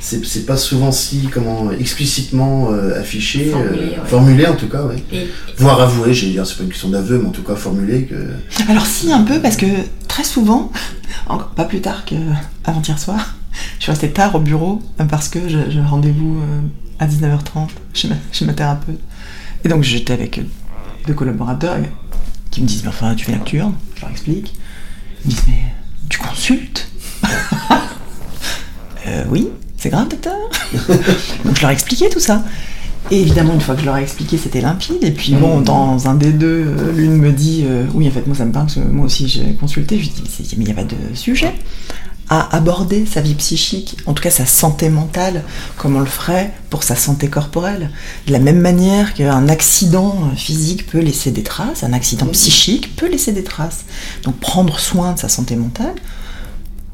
[0.00, 4.06] c'est pas souvent si comment explicitement euh, affiché, Formulé, euh, ouais.
[4.08, 4.96] formulé en tout cas, ouais.
[5.12, 6.12] Et voire avoué.
[6.12, 8.16] J'ai dire c'est pas une question d'aveu, mais en tout cas formulé que.
[8.68, 9.66] Alors si un peu parce que
[10.08, 10.72] très souvent,
[11.28, 13.36] encore pas plus tard qu'avant-hier soir,
[13.78, 16.60] je suis restée tard au bureau euh, parce que j'ai rendez-vous euh,
[16.98, 18.98] à 19h30 chez ma, chez ma thérapeute.
[19.64, 20.42] Et donc j'étais avec euh,
[21.06, 21.76] deux collaborateurs
[22.50, 24.54] qui me disent mais enfin tu fais nocturne, je leur explique.
[25.24, 25.62] Ils me disent mais
[26.08, 26.88] tu consultes?
[29.08, 30.36] Euh, Oui, c'est grave docteur.
[31.44, 32.44] donc je leur expliquais tout ça.
[33.10, 35.02] Et évidemment, une fois que je leur ai expliqué, c'était limpide.
[35.02, 35.64] Et puis bon, Mhm.
[35.64, 38.66] dans un des deux, l'une me dit euh, Oui, en fait, moi ça me parle,
[38.66, 39.98] parce que moi aussi j'ai consulté.
[39.98, 41.52] Je lui dis Mais il n'y a pas de sujet
[42.28, 45.42] à aborder sa vie psychique, en tout cas sa santé mentale,
[45.76, 47.90] comme on le ferait pour sa santé corporelle.
[48.26, 53.08] De la même manière qu'un accident physique peut laisser des traces, un accident psychique peut
[53.08, 53.84] laisser des traces.
[54.24, 55.94] Donc prendre soin de sa santé mentale,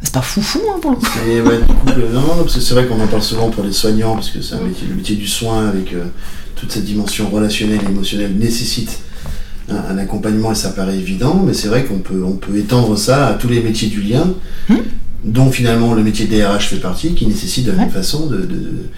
[0.02, 1.06] c'est pas foufou hein, pour le coup.
[1.28, 3.50] Et ouais, du coup, euh, non, non, parce que c'est vrai qu'on en parle souvent
[3.50, 6.06] pour les soignants, parce que c'est un métier, le métier du soin avec euh,
[6.56, 8.98] toute cette dimension relationnelle et émotionnelle nécessite
[9.68, 12.96] un, un accompagnement et ça paraît évident, mais c'est vrai qu'on peut, on peut étendre
[12.96, 14.34] ça à tous les métiers du lien,
[14.68, 14.82] Hmm.
[15.24, 18.88] Dont finalement le métier DRH fait partie, qui nécessite de la même façon de, de-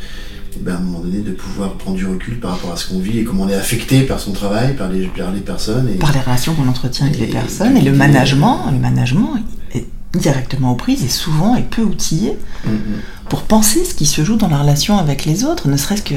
[0.63, 2.99] ben, à un moment donné de pouvoir prendre du recul par rapport à ce qu'on
[2.99, 5.89] vit et comment on est affecté par son travail, par les, par les personnes.
[5.89, 9.37] Et, par les relations qu'on entretient avec les personnes et le management, le management
[9.75, 9.87] est
[10.19, 12.79] directement aux prises et souvent est peu outillé Mm, mm.
[13.31, 16.17] pour penser ce qui se joue dans la relation avec les autres, ne serait-ce que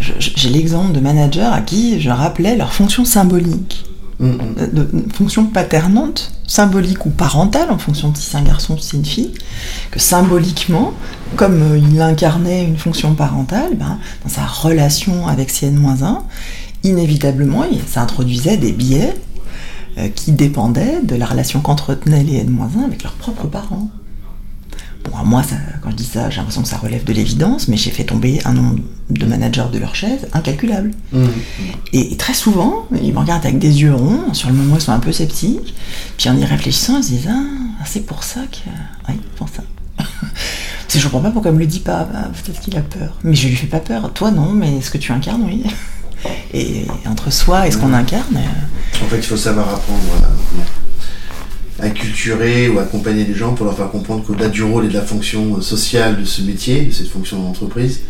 [0.00, 3.84] j'ai l'exemple de managers à qui je rappelais leur fonction symbolique.
[4.20, 8.88] De, fonction paternante, symbolique ou parentale, en fonction de si c'est un garçon ou si
[8.88, 9.34] c'est une fille,
[9.92, 10.92] que symboliquement,
[11.36, 16.22] comme euh, il incarnait une fonction parentale, ben, dans sa relation avec CN-1,
[16.82, 19.14] inévitablement, ça introduisait des biais
[19.98, 23.88] euh, qui dépendaient de la relation qu'entretenaient les N-1 avec leurs propres parents.
[25.10, 27.76] Bon, moi, ça, quand je dis ça, j'ai l'impression que ça relève de l'évidence, mais
[27.76, 28.78] j'ai fait tomber un nombre
[29.10, 30.90] de managers de leur chaise incalculable.
[31.12, 31.26] Mmh.
[31.92, 34.92] Et, très souvent, ils me regardent avec des yeux ronds, sur le moment, ils sont
[34.92, 35.74] un peu sceptiques,
[36.16, 38.68] puis en y réfléchissant, ils se disent Ah, c'est pour ça que.
[39.08, 39.62] Oui, pour ça.
[40.94, 43.18] je comprends pas pourquoi il me le dit pas, bah, peut-être qu'il a peur.
[43.24, 44.12] Mais je lui fais pas peur.
[44.12, 45.64] Toi, non, mais ce que tu incarnes, oui?
[46.52, 48.36] Et entre soi et ce qu'on incarne.
[48.36, 50.00] Euh, en fait, il faut savoir apprendre
[51.80, 55.02] acculturer ou accompagner les gens pour leur faire comprendre qu'au-delà du rôle et de la
[55.02, 58.00] fonction sociale de ce métier, de cette fonction d'entreprise,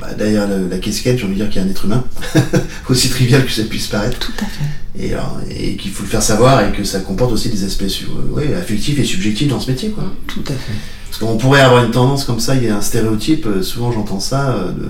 [0.00, 2.04] bah, derrière la, casquette, j'ai envie de dire qu'il y a un être humain,
[2.88, 4.18] aussi trivial que ça puisse paraître.
[4.18, 4.98] Tout à fait.
[4.98, 5.14] Et,
[5.58, 7.84] et qu'il faut le faire savoir et que ça comporte aussi des aspects
[8.30, 9.90] ouais, affectifs et subjectifs dans ce métier.
[9.90, 10.04] Quoi.
[10.26, 10.72] Tout à fait.
[11.14, 13.92] Parce qu'on pourrait avoir une tendance comme ça, il y a un stéréotype, euh, souvent
[13.92, 14.88] j'entends ça, euh, de,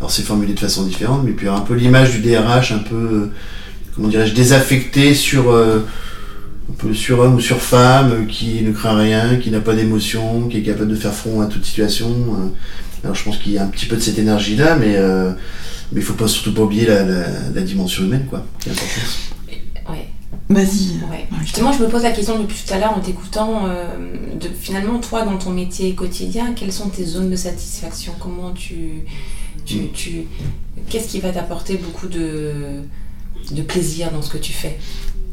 [0.00, 2.96] alors c'est formulé de façon différente, mais puis un peu l'image du DRH un peu,
[2.96, 3.30] euh,
[3.94, 5.56] comment dirais-je, désaffecté sur
[6.70, 10.62] un peu surhomme ou surfemme, qui ne craint rien, qui n'a pas d'émotion, qui est
[10.62, 12.08] capable de faire front à toute situation.
[12.08, 12.48] Euh.
[13.02, 15.32] Alors je pense qu'il y a un petit peu de cette énergie-là, mais euh,
[15.92, 19.18] mais il faut pas surtout pas oublier la, dimension humaine, quoi, qui est importante.
[19.88, 20.08] Ouais.
[20.48, 21.00] Vas-y.
[21.42, 23.86] Justement, je me pose la question depuis tout à l'heure en t'écoutant, euh,
[24.40, 28.12] de finalement, toi, dans ton métier quotidien, quelles sont tes zones de satisfaction?
[28.20, 29.04] Comment tu.
[29.64, 29.88] tu, mm.
[29.94, 30.26] tu
[30.88, 32.52] Qu'est-ce qui va t'apporter beaucoup de,
[33.50, 34.78] de plaisir dans ce que tu fais?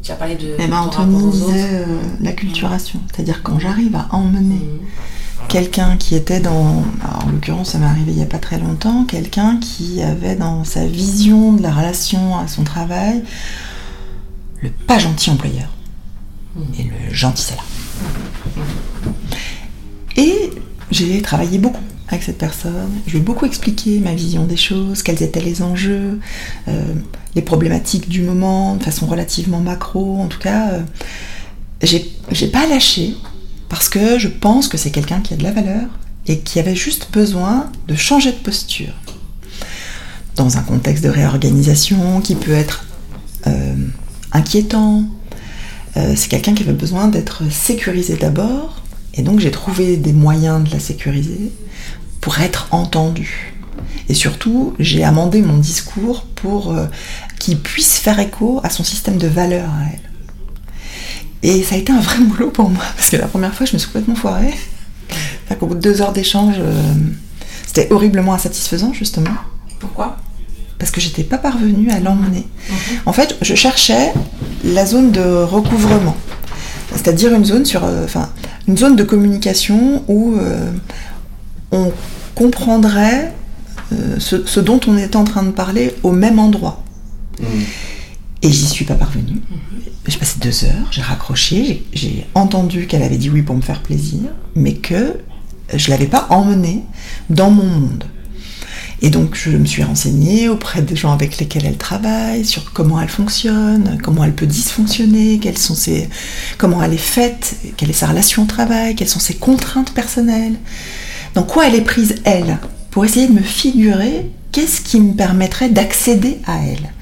[0.08, 0.54] Tu as parlé de.
[0.58, 1.84] Eh ben, Anthony disait euh,
[2.20, 2.98] la culturation.
[3.12, 5.48] C'est-à-dire quand j'arrive à emmener mmh.
[5.48, 6.82] quelqu'un qui était dans.
[7.02, 10.64] en l'occurrence, ça m'est arrivé il n'y a pas très longtemps, quelqu'un qui avait dans
[10.64, 13.22] sa vision de la relation à son travail
[14.62, 15.68] le pas gentil employeur
[16.56, 16.60] mmh.
[16.78, 17.64] et le gentil salaire.
[20.16, 20.50] Et
[20.90, 22.90] j'ai travaillé beaucoup avec cette personne.
[23.06, 26.18] Je ai beaucoup expliqué ma vision des choses, quels étaient les enjeux,
[26.68, 26.94] euh,
[27.34, 30.18] les problématiques du moment, de façon relativement macro.
[30.18, 30.82] En tout cas, euh,
[31.82, 33.14] j'ai pas lâché
[33.68, 35.86] parce que je pense que c'est quelqu'un qui a de la valeur
[36.26, 38.94] et qui avait juste besoin de changer de posture.
[40.34, 42.84] Dans un contexte de réorganisation qui peut être
[43.46, 43.74] euh,
[44.32, 45.04] inquiétant,
[46.14, 50.70] c'est quelqu'un qui avait besoin d'être sécurisé d'abord, et donc j'ai trouvé des moyens de
[50.70, 51.50] la sécuriser
[52.20, 53.54] pour être entendu.
[54.08, 56.86] Et surtout, j'ai amendé mon discours pour euh,
[57.38, 60.00] qu'il puisse faire écho à son système de valeurs à elle.
[61.42, 63.74] Et ça a été un vrai boulot pour moi, parce que la première fois, je
[63.74, 64.54] me suis complètement foirée.
[65.60, 66.92] Au bout de deux heures d'échange, euh,
[67.66, 69.30] c'était horriblement insatisfaisant, justement.
[69.80, 70.16] Pourquoi?
[70.78, 72.46] Parce que j'étais pas parvenue à l'emmener.
[72.70, 72.76] Mhm.
[73.06, 74.12] En fait, je cherchais
[74.64, 76.16] la zone de recouvrement,
[76.92, 78.06] c'est-à-dire une zone sur, euh,
[78.66, 80.38] une zone de communication où
[81.72, 81.92] on
[82.34, 83.32] comprendrait
[83.92, 86.82] euh, ce, dont on est en train de parler au même endroit.
[87.40, 87.44] Mm.
[88.42, 89.40] Et j'y suis pas parvenue.
[90.06, 93.82] J'ai passé deux heures, j'ai raccroché, j'ai entendu qu'elle avait dit oui pour me faire
[93.82, 95.18] plaisir, mais que
[95.74, 96.82] je l'avais pas emmenée
[97.28, 98.04] dans mon monde.
[99.00, 103.00] Et donc je me suis renseignée auprès des gens avec lesquels elle travaille, sur comment
[103.00, 106.08] elle fonctionne, comment elle peut dysfonctionner, quelles sont ses,
[106.56, 110.56] comment elle est faite, quelle est sa relation au travail, quelles sont ses contraintes personnelles.
[111.34, 112.58] Dans quoi elle est prise, elle?
[112.90, 116.92] Pour essayer de me figurer qu'est-ce qui me permettrait d'accéder à elle.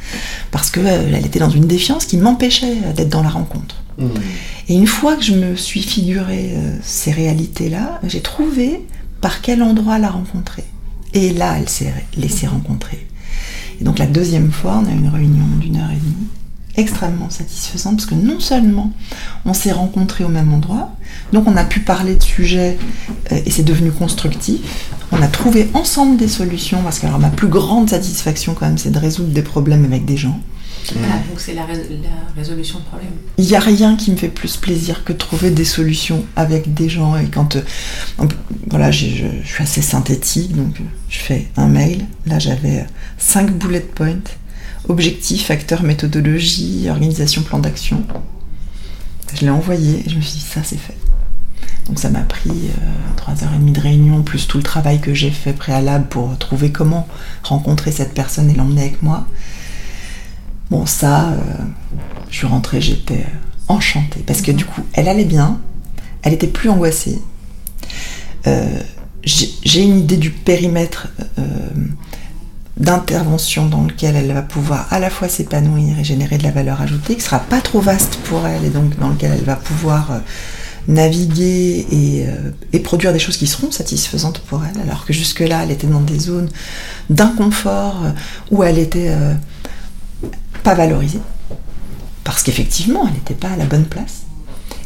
[0.50, 3.82] Parce qu'elle euh, était dans une défiance qui m'empêchait d'être dans la rencontre.
[3.98, 4.08] Mmh.
[4.68, 8.84] Et une fois que je me suis figuré euh, ces réalités-là, j'ai trouvé
[9.20, 10.64] par quel endroit la rencontrer.
[11.14, 13.06] Et là, elle s'est laissée rencontrer.
[13.80, 16.28] Et donc la deuxième fois, on a eu une réunion d'une heure et demie
[16.76, 18.92] extrêmement satisfaisante parce que non seulement
[19.44, 20.92] on s'est rencontrés au même endroit,
[21.32, 22.78] donc on a pu parler de sujets
[23.32, 24.60] euh, et c'est devenu constructif.
[25.12, 28.78] On a trouvé ensemble des solutions parce que alors, ma plus grande satisfaction quand même
[28.78, 30.40] c'est de résoudre des problèmes avec des gens.
[30.94, 31.66] Voilà, donc c'est la,
[32.36, 33.10] résolution de problèmes.
[33.38, 36.74] Il n'y a rien qui me fait plus plaisir que de trouver des solutions avec
[36.74, 37.16] des gens.
[37.16, 37.56] Et quand.
[37.56, 37.62] Euh,
[38.68, 42.06] voilà, je, je, suis assez synthétique, donc je fais un mail.
[42.26, 42.86] Là, j'avais
[43.18, 44.20] cinq bullet points
[44.88, 48.02] objectif, facteur, méthodologie, organisation, plan d'action.
[49.34, 50.96] Je l'ai envoyé et je me suis dit, ça c'est fait.
[51.86, 55.52] Donc ça m'a pris euh, 3h30 de réunion, plus tout le travail que j'ai fait
[55.52, 57.06] préalable pour trouver comment
[57.42, 59.26] rencontrer cette personne et l'emmener avec moi.
[60.70, 61.38] Bon, ça, euh,
[62.30, 63.24] je suis rentrée, j'étais
[63.68, 64.24] enchantée.
[64.26, 65.60] Parce que du coup, elle allait bien,
[66.22, 67.20] elle était plus angoissée.
[68.48, 68.80] Euh,
[69.24, 71.08] j'ai une idée du périmètre
[72.78, 76.80] d'intervention dans lequel elle va pouvoir à la fois s'épanouir et générer de la valeur
[76.80, 80.12] ajoutée, qui sera pas trop vaste pour elle et donc dans lequel elle va pouvoir
[80.12, 80.18] euh,
[80.88, 85.62] naviguer et, euh, et, produire des choses qui seront satisfaisantes pour elle, alors que jusque-là
[85.62, 86.50] elle était dans des zones
[87.08, 88.10] d'inconfort euh,
[88.50, 89.10] où elle était
[90.62, 91.20] pas valorisée,
[92.24, 94.24] parce qu'effectivement elle n'était pas à la bonne place.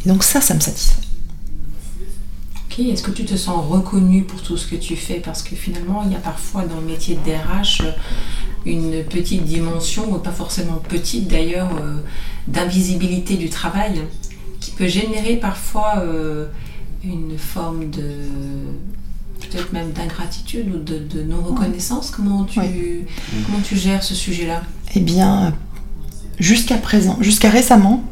[0.06, 1.09] Et donc ça, ça me satisfait.
[2.70, 5.14] Ok, est-ce que tu te sens reconnu pour tout ce que tu fais?
[5.14, 7.90] Parce que finalement, il y a parfois dans le métier de DRH euh,
[8.64, 11.96] une petite dimension, ou pas forcément petite d'ailleurs, euh,
[12.46, 14.02] d'invisibilité du travail
[14.60, 16.46] qui peut générer parfois euh,
[17.02, 18.04] une forme de
[19.40, 22.10] peut-être même d'ingratitude ou de, non-reconnaissance.
[22.10, 22.60] Comment, tu,
[23.46, 24.62] comment tu gères ce sujet-là?
[24.94, 25.54] Eh bien,
[26.38, 28.04] jusqu'à présent, jusqu'à récemment,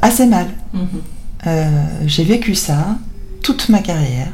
[0.00, 0.46] assez mal.
[0.74, 2.06] Mhm.
[2.06, 2.98] J'ai vécu ça
[3.42, 4.32] toute ma carrière,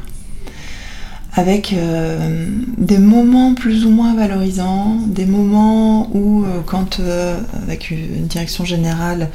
[1.33, 7.89] avec euh, des moments plus ou moins valorisants, des moments où, euh, quand, euh, avec
[7.89, 9.29] une direction générale,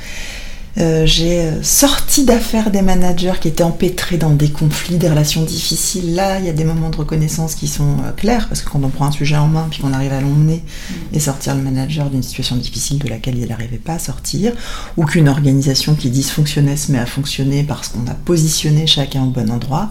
[0.80, 6.14] euh, j'ai sorti d'affaires des managers qui étaient empêtrés dans des conflits, des relations difficiles.
[6.14, 8.82] Là, il y a des moments de reconnaissance qui sont euh, clairs, parce que quand
[8.84, 10.94] on prend un sujet en main, puis qu'on arrive à l'emmener mm.
[11.14, 14.52] et sortir le manager d'une situation difficile de laquelle il n'arrivait pas à sortir,
[14.96, 19.30] ou qu'une organisation qui dysfonctionnait se met à fonctionner parce qu'on a positionné chacun au
[19.30, 19.90] bon endroit,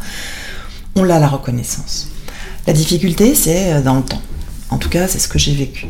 [0.95, 2.07] on a la reconnaissance.
[2.65, 4.21] La difficulté, c'est euh, dans le temps.
[4.69, 5.87] En tout cas, c'est ce que j'ai vécu.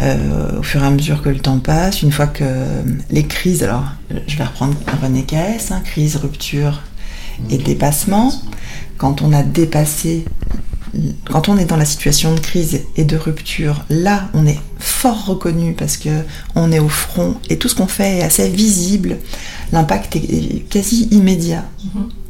[0.00, 2.44] Euh, au fur et à mesure que le temps passe, une fois que
[3.10, 3.84] les crises, alors
[4.26, 6.82] je vais reprendre René Caes, hein, crise, rupture
[7.50, 8.30] et dépassement,
[8.98, 10.26] quand on a dépassé,
[11.30, 15.26] quand on est dans la situation de crise et de rupture, là on est fort
[15.26, 16.10] reconnu parce que
[16.54, 19.16] on est au front et tout ce qu'on fait est assez visible,
[19.72, 21.64] l'impact est quasi immédiat.
[21.86, 22.25] Mm-hmm.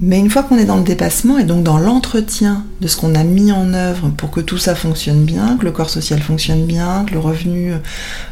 [0.00, 3.14] Mais une fois qu'on est dans le dépassement et donc dans l'entretien de ce qu'on
[3.14, 6.66] a mis en œuvre pour que tout ça fonctionne bien, que le corps social fonctionne
[6.66, 7.78] bien, que le revenu euh,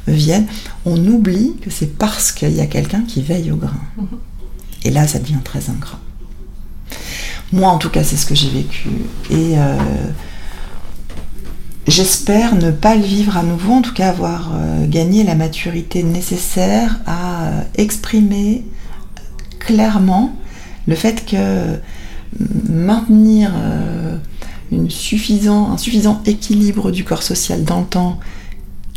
[0.08, 0.46] vienne,
[0.84, 3.80] on oublie que c'est parce qu'il y a quelqu'un qui veille au grain.
[4.84, 6.00] Et là, ça devient très ingrat.
[7.52, 8.88] Moi, en tout cas, c'est ce que j'ai vécu.
[9.30, 9.76] Et euh,
[11.86, 16.02] j'espère ne pas le vivre à nouveau, en tout cas avoir euh, gagné la maturité
[16.02, 18.64] nécessaire à exprimer
[19.60, 20.34] clairement
[20.86, 21.78] le fait que
[22.68, 24.16] maintenir euh,
[24.72, 28.18] un suffisant équilibre du corps social dans le temps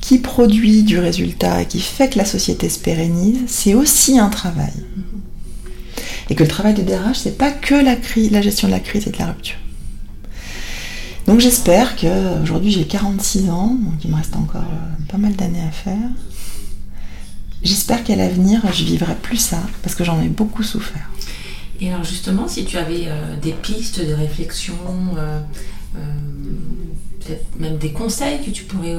[0.01, 4.29] qui produit du résultat et qui fait que la société se pérennise, c'est aussi un
[4.29, 4.73] travail.
[6.29, 7.95] Et que le travail de DRH, c'est pas que la,
[8.31, 9.57] la gestion de la crise et de la rupture.
[11.27, 15.35] Donc j'espère que aujourd'hui j'ai 46 ans, donc il me reste encore euh, pas mal
[15.35, 16.09] d'années à faire.
[17.63, 21.09] J'espère qu'à l'avenir je vivrai plus ça parce que j'en ai beaucoup souffert.
[21.81, 24.75] Et alors justement, si tu avais euh, des pistes de réflexion,
[25.17, 25.41] euh,
[25.97, 25.99] euh,
[27.19, 28.95] peut-être même des conseils que tu pourrais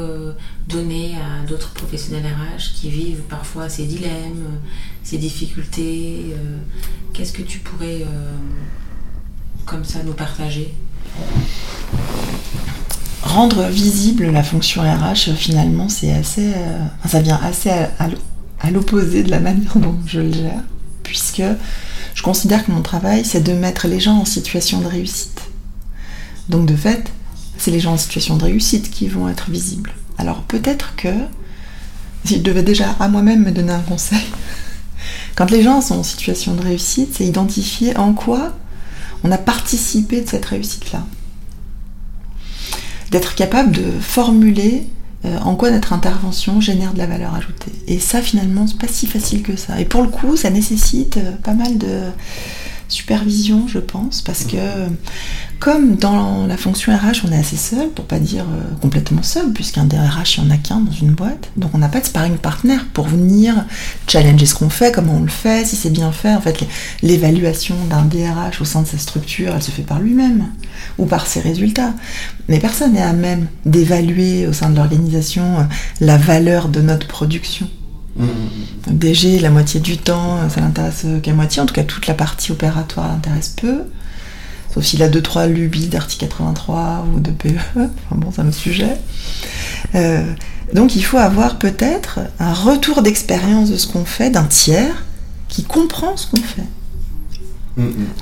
[0.69, 4.61] donner à d'autres professionnels RH qui vivent parfois ces dilemmes,
[5.05, 6.35] ces difficultés,
[7.13, 8.05] qu'est-ce que tu pourrais
[9.65, 10.75] comme ça nous partager?
[13.23, 16.53] Rendre visible la fonction RH, finalement, c'est assez,
[17.07, 20.63] ça vient assez à l'opposé de la manière dont je le gère,
[21.05, 21.43] puisque
[22.17, 25.43] je considère que mon travail, c'est de mettre les gens en situation de réussite.
[26.49, 27.13] Donc de fait,
[27.59, 29.93] c'est les gens en situation de réussite qui vont être visibles.
[30.17, 31.13] Alors peut-être que,
[32.25, 34.25] si je devais déjà à moi-même me donner un conseil,
[35.37, 38.57] quand les gens sont en situation de réussite, c'est identifier en quoi
[39.23, 41.05] on a participé de cette réussite-là.
[43.11, 44.87] D'être capable de formuler
[45.27, 47.73] euh, en quoi notre intervention génère de la valeur ajoutée.
[47.89, 49.81] Et ça, finalement, c'est pas si facile que ça.
[49.81, 52.01] Et pour le coup, ça nécessite euh, pas mal de
[52.89, 54.57] supervision, je pense, parce que
[55.59, 59.53] comme dans la fonction RH, on est assez seul, pour pas dire euh, complètement seul,
[59.53, 62.07] puisqu'un DRH, il n'y en a qu'un dans une boîte, donc on n'a pas de
[62.07, 63.65] sparring partner pour venir
[64.07, 66.35] challenger ce qu'on fait, comment on le fait, si c'est bien fait.
[66.35, 66.65] En fait,
[67.03, 70.47] l'évaluation d'un DRH au sein de sa structure, elle se fait par lui-même
[70.99, 71.95] ou par ses résultats.
[72.49, 75.63] Mais personne n'est à même d'évaluer au sein de l'organisation euh,
[76.01, 77.69] la valeur de notre production.
[78.89, 82.53] DG, la moitié du temps, ça l'intéresse qu'à moitié, en tout cas toute la partie
[82.53, 83.83] opératoire l'intéresse peu.
[84.73, 88.57] Sauf s'il a 2-3 lubies d'article 83 ou de PE, enfin bon, c'est un autre
[88.57, 88.97] sujet.
[89.95, 90.25] Euh,
[90.75, 95.05] donc il faut avoir peut-être un retour d'expérience de ce qu'on fait d'un tiers
[95.49, 96.67] qui comprend ce qu'on fait.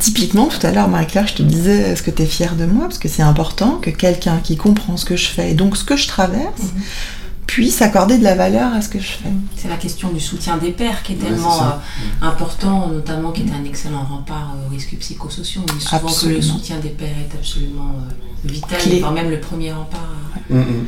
[0.01, 2.87] Typiquement, tout à l'heure, Marie-Claire, je te disais, est-ce que tu es fière de moi?
[2.87, 5.85] Parce que c'est important que quelqu'un qui comprend ce que je fais et donc ce
[5.85, 6.73] que je traverse,
[7.47, 9.29] puisse accorder de la valeur à ce que je fais.
[9.57, 11.67] C'est la question du soutien des pairs qui est tellement euh,
[12.23, 15.63] important, notamment qui est un excellent rempart aux risques psychosociaux.
[15.63, 19.41] On dit souvent que le soutien des pairs est absolument euh, vital, voire même le
[19.41, 20.09] premier rempart.
[20.51, 20.87] Mm, mm.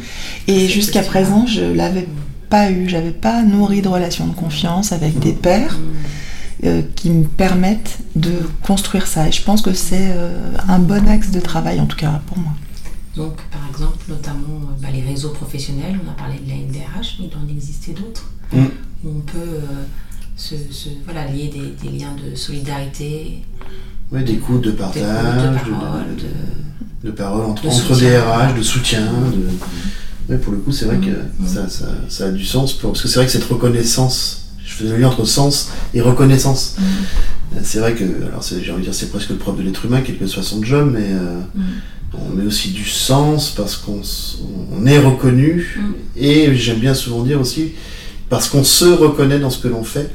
[0.49, 2.09] Et jusqu'à présent, je l'avais
[2.49, 5.75] pas eu, j'avais pas nourri de relations de confiance avec des pairs.
[5.75, 5.93] Mm.
[6.65, 8.33] Euh, qui me permettent de
[8.63, 9.29] construire ça.
[9.29, 10.15] Et je pense que c'est
[10.67, 12.53] un bon axe de travail, en tout cas pour moi.
[13.17, 17.17] Donc, par exemple, notamment euh, bah, les réseaux professionnels, on a parlé de la NDRH,
[17.19, 18.65] mais il doit en exister d'autres, mm.
[19.05, 19.85] où on peut euh,
[20.37, 20.55] se,
[21.05, 21.51] voilà, lier
[21.83, 23.43] des, liens de solidarité.
[24.13, 25.03] Oui, d'écoute, de partage,
[27.03, 29.07] de, parole, entre, entre DRH, de soutien.
[30.29, 30.37] De...
[30.37, 31.11] pour le coup, c'est vrai que
[31.43, 31.47] mm.
[31.47, 34.91] ça, ça, ça, a du sens, parce que c'est vrai que cette reconnaissance, je faisais
[34.91, 36.77] le lien entre sens et reconnaissance.
[36.79, 36.83] Mm.
[37.63, 40.03] C'est vrai que, alors j'ai envie de dire, c'est presque le propre de l'être humain,
[40.05, 41.41] quel que soit son job, mais euh,
[42.25, 46.21] on met aussi du sens parce qu'on est reconnu mm.
[46.21, 47.73] et j'aime bien souvent dire aussi
[48.29, 50.11] parce qu'on se reconnaît dans ce que l'on fait.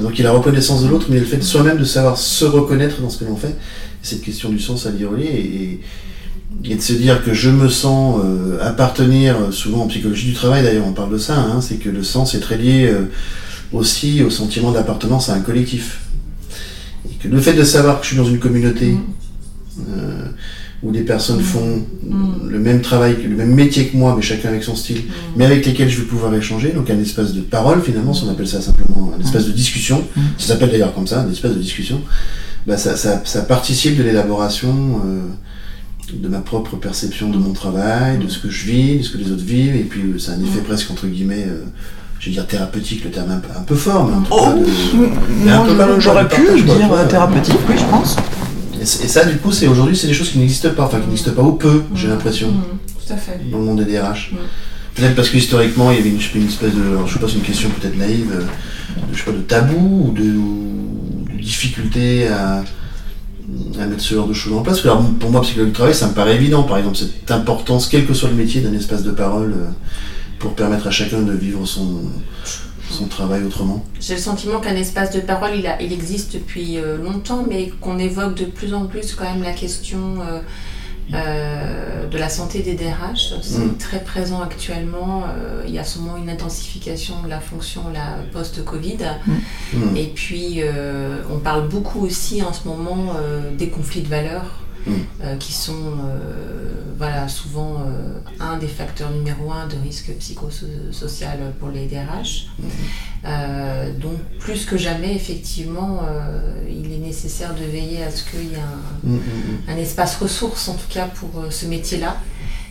[0.00, 2.44] Donc il y a la reconnaissance de l'autre, mais le fait soi-même de savoir se
[2.46, 3.54] reconnaître dans ce que l'on fait.
[4.02, 5.80] Cette question du sens à y relier et,
[6.74, 10.86] de se dire que je me sens euh, appartenir, souvent en psychologie du travail d'ailleurs
[10.86, 13.10] on parle de ça, hein, c'est que le sens est très lié euh,
[13.72, 16.00] aussi au sentiment d'appartenance à un collectif.
[17.10, 19.04] Et que le fait de savoir que je suis dans une communauté, mm.
[19.96, 20.24] euh,
[20.86, 22.48] où des personnes font mm.
[22.48, 25.10] le même travail, le même métier que moi, mais chacun avec son style, mm.
[25.36, 26.70] mais avec lesquels je vais pouvoir échanger.
[26.72, 30.04] Donc un espace de parole, finalement, si on appelle ça simplement un espace de discussion,
[30.14, 30.20] mm.
[30.38, 32.00] ça s'appelle d'ailleurs comme ça, un espace de discussion,
[32.66, 35.22] bah, ça, ça, ça participe de l'élaboration euh,
[36.12, 39.18] de ma propre perception de mon travail, de ce que je vis, de ce que
[39.18, 41.64] les autres vivent, et puis euh, c'est un effet presque, entre guillemets, euh,
[42.20, 44.44] je vais dire thérapeutique, le terme un peu, un peu fort, mais en tout oh,
[45.44, 45.98] cas...
[45.98, 48.16] J'aurais pu dire thérapeutique, oui, je pense.
[48.86, 51.32] Et, ça, du coup, c'est aujourd'hui, c'est des choses qui n'existent pas, enfin qui n'existent
[51.32, 52.48] pas ou peu, j'ai l'impression.
[52.48, 53.40] Mmh, tout à fait.
[53.50, 54.30] Dans le monde des DRH.
[54.32, 54.36] Mmh.
[54.94, 57.42] Peut-être parce que historiquement, il y avait une, espèce de, je sais pas, c'est une
[57.42, 62.64] question peut-être naïve, euh, de, je sais pas, de tabou ou de, difficulté à,
[63.80, 64.80] à, mettre ce genre de choses en place.
[64.84, 68.06] Alors, pour moi, psychologue du travail, ça me paraît évident, par exemple, cette importance, quel
[68.06, 69.68] que soit le métier, d'un espace de parole euh,
[70.38, 72.02] pour permettre à chacun de vivre son,
[72.96, 76.78] son travail autrement J'ai le sentiment qu'un espace de parole, il, a, il existe depuis
[76.78, 80.40] euh, longtemps, mais qu'on évoque de plus en plus quand même la question euh,
[81.14, 83.34] euh, de la santé des DRH.
[83.42, 83.76] C'est mm.
[83.78, 85.24] très présent actuellement.
[85.66, 88.98] il y a sûrement une intensification de la fonction la post-Covid.
[89.72, 89.96] Mm.
[89.96, 90.60] Et puis,
[91.30, 93.14] on parle beaucoup aussi en ce moment
[93.56, 94.65] des conflits de valeurs.
[95.38, 95.94] Qui sont
[96.96, 102.46] voilà, souvent euh, un des facteurs numéro un de risque psychosocial pour les DRH.
[103.24, 108.44] Euh, donc plus que jamais, effectivement, euh, il est nécessaire de veiller à ce qu'il
[108.44, 109.20] y ait un, mhm.
[109.68, 112.16] un, espace ressource, en tout cas pour ce métier-là,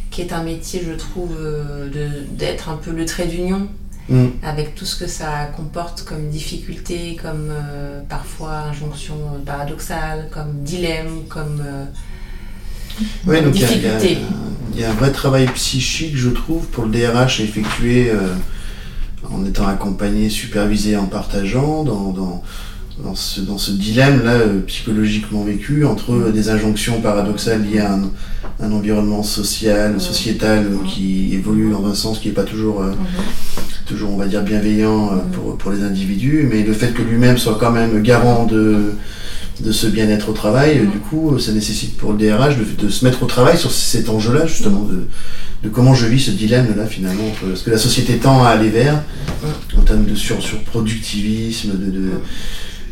[0.09, 1.37] qui est un métier, je trouve,
[2.31, 3.67] d'être un peu le trait d'union
[4.43, 7.51] avec tout ce que ça comporte comme difficulté, comme
[8.07, 11.63] parfois injonction paradoxale, comme dilemme, comme
[13.27, 17.43] oui, donc il y, a un vrai travail psychique, je trouve, pour le DRH à
[17.43, 18.33] effectuer euh,
[19.29, 22.43] en étant accompagné, supervisé, en partageant dans, dans,
[23.03, 26.31] dans ce, dans ce dilemme-là euh, psychologiquement vécu entre mm.
[26.31, 27.93] des injonctions paradoxales liées à
[28.61, 32.93] un, environnement social, sociétal qui évolue dans un sens qui n'est pas toujours, euh.
[33.85, 35.31] Toujours, on va dire, bienveillant mm.
[35.31, 38.93] pour, pour les individus, mais le fait que lui-même soit quand même garant de
[39.61, 40.79] de ce bien-être au travail.
[40.79, 44.45] Du coup, ça nécessite pour le DRH de, se mettre au travail sur cet enjeu-là,
[44.45, 44.87] justement,
[45.63, 48.69] de, comment je vis ce dilemme-là, finalement, entre ce que la société tend à aller
[48.69, 49.01] vers,
[49.77, 52.11] en termes de sur, surproductivisme, de,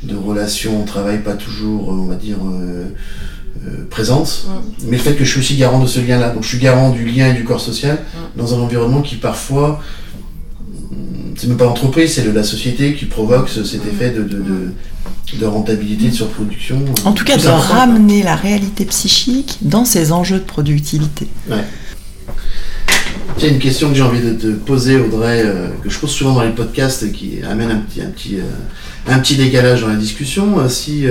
[0.03, 2.85] de, relations au travail pas toujours, on va dire, euh,
[3.67, 4.47] euh, présentes,
[4.85, 6.31] mais le fait que je suis aussi garant de ce lien-là.
[6.31, 7.99] Donc je suis garant du lien et du corps social
[8.35, 9.81] dans un environnement qui parfois
[11.35, 14.23] c'est même pas l'entreprise, c'est la société qui provoque cet effet de,
[15.39, 16.83] de rentabilité, de surproduction.
[17.05, 21.27] En tout cas, de ramener la réalité psychique dans ces enjeux de productivité.
[21.49, 21.63] Ouais.
[23.37, 26.33] Tiens, une question que j'ai envie de te poser, Audrey, euh, que je pose souvent
[26.33, 28.43] dans les podcasts, qui amène un petit, un petit, euh,
[29.07, 30.59] un petit décalage dans la discussion.
[30.59, 31.05] Euh, si,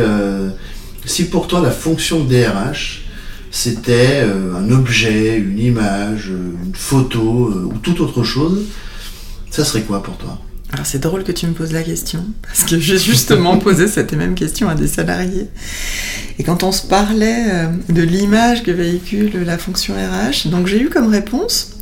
[1.05, 3.07] si pour toi la fonction DRH,
[3.51, 8.63] c'était un objet, une image, une photo ou toute autre chose,
[9.53, 10.41] ça serait quoi pour toi
[10.73, 14.15] alors c'est drôle que tu me poses la question, parce que j'ai justement posé cette
[14.15, 15.49] même question à des salariés.
[16.39, 20.81] Et quand on se parlait euh, de l'image que véhicule la fonction RH, donc j'ai
[20.81, 21.73] eu comme réponse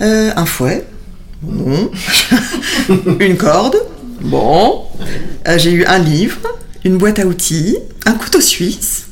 [0.00, 0.86] euh, un fouet,
[1.42, 1.90] bon,
[3.20, 3.76] une corde,
[4.22, 4.84] bon,
[5.46, 6.40] euh, j'ai eu un livre,
[6.84, 7.76] une boîte à outils,
[8.06, 9.08] un couteau suisse,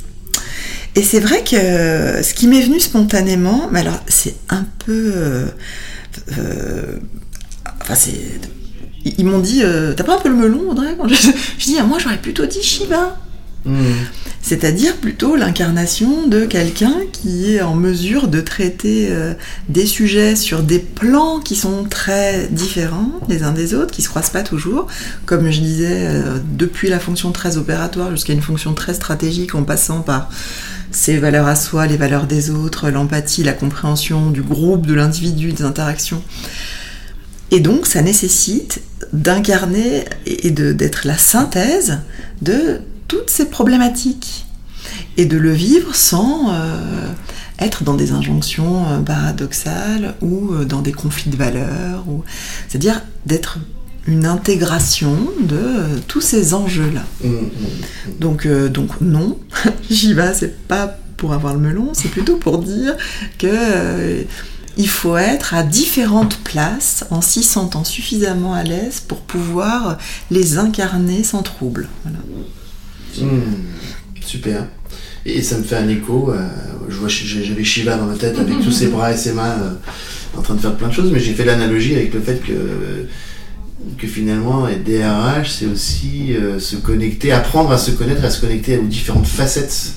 [0.97, 5.13] Et c'est vrai que ce qui m'est venu spontanément, mais alors c'est un peu.
[6.39, 6.97] Euh,
[7.85, 8.41] enfin, c'est.
[9.19, 11.15] Ils m'ont dit, euh, t'as pas un peu le melon, Audrey je,
[11.59, 13.19] je dis, ah, moi j'aurais plutôt dit Shiva.
[13.67, 13.83] Hmm.
[14.41, 19.09] C'est-à-dire plutôt l'incarnation de quelqu'un qui est en mesure de traiter
[19.71, 24.11] des sujets sur des plans qui sont très différents les uns des autres, qui se
[24.11, 24.87] croisent pas toujours.
[25.25, 26.23] Comme je disais,
[26.59, 30.29] depuis la fonction très opératoire jusqu'à une fonction très stratégique en passant par
[30.95, 35.53] ses valeurs à soi, les valeurs des autres, l'empathie, la compréhension du groupe, de l'individu,
[35.53, 36.23] des interactions.
[37.51, 38.83] Et donc, ça nécessite
[39.13, 42.01] d'incarner et d'être la synthèse
[42.43, 44.47] de toutes ces problématiques
[45.17, 47.09] et de le vivre sans euh,
[47.61, 52.05] être dans des injonctions euh, paradoxales ou euh, dans des conflits de valeurs.
[52.69, 53.59] C'est-à-dire d'être
[54.07, 57.05] une intégration de euh, tous ces enjeux-là.
[57.23, 58.19] Mmh, mmh, mmh.
[58.21, 59.39] Donc, euh, donc non,
[59.91, 62.97] j'y vais, c'est pas pour avoir le melon, c'est plutôt pour dire
[63.39, 64.27] que
[64.77, 69.99] il faut être à différentes places en s'y sentant suffisamment à l'aise pour pouvoir
[70.31, 71.89] les incarner sans trouble.
[74.21, 74.67] super.
[75.27, 76.33] Et ça me fait un écho.
[76.89, 79.57] vois, j'avais Shiva dans ma tête avec tous ses bras et ses mains
[80.37, 83.07] en train de faire plein de choses, mais j'ai fait l'analogie avec le fait que
[83.99, 88.41] que finalement être DRH, c'est aussi euh, se connecter, apprendre à se connaître, à se
[88.41, 89.93] connecter aux différentes facettes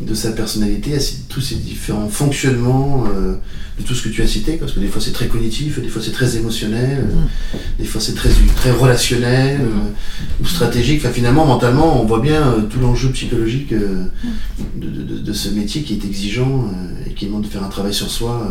[0.00, 3.34] de sa personnalité, à tous ces différents fonctionnements euh,
[3.78, 5.88] de tout ce que tu as cité, parce que des fois c'est très cognitif, des
[5.88, 7.58] fois c'est très émotionnel, mm.
[7.78, 11.00] des fois c'est très, très relationnel euh, ou stratégique.
[11.02, 14.80] Enfin, finalement, mentalement, on voit bien tout l'enjeu psychologique mm.
[14.80, 16.70] de, de, ce métier qui est exigeant
[17.06, 18.46] et qui demande de faire un travail sur soi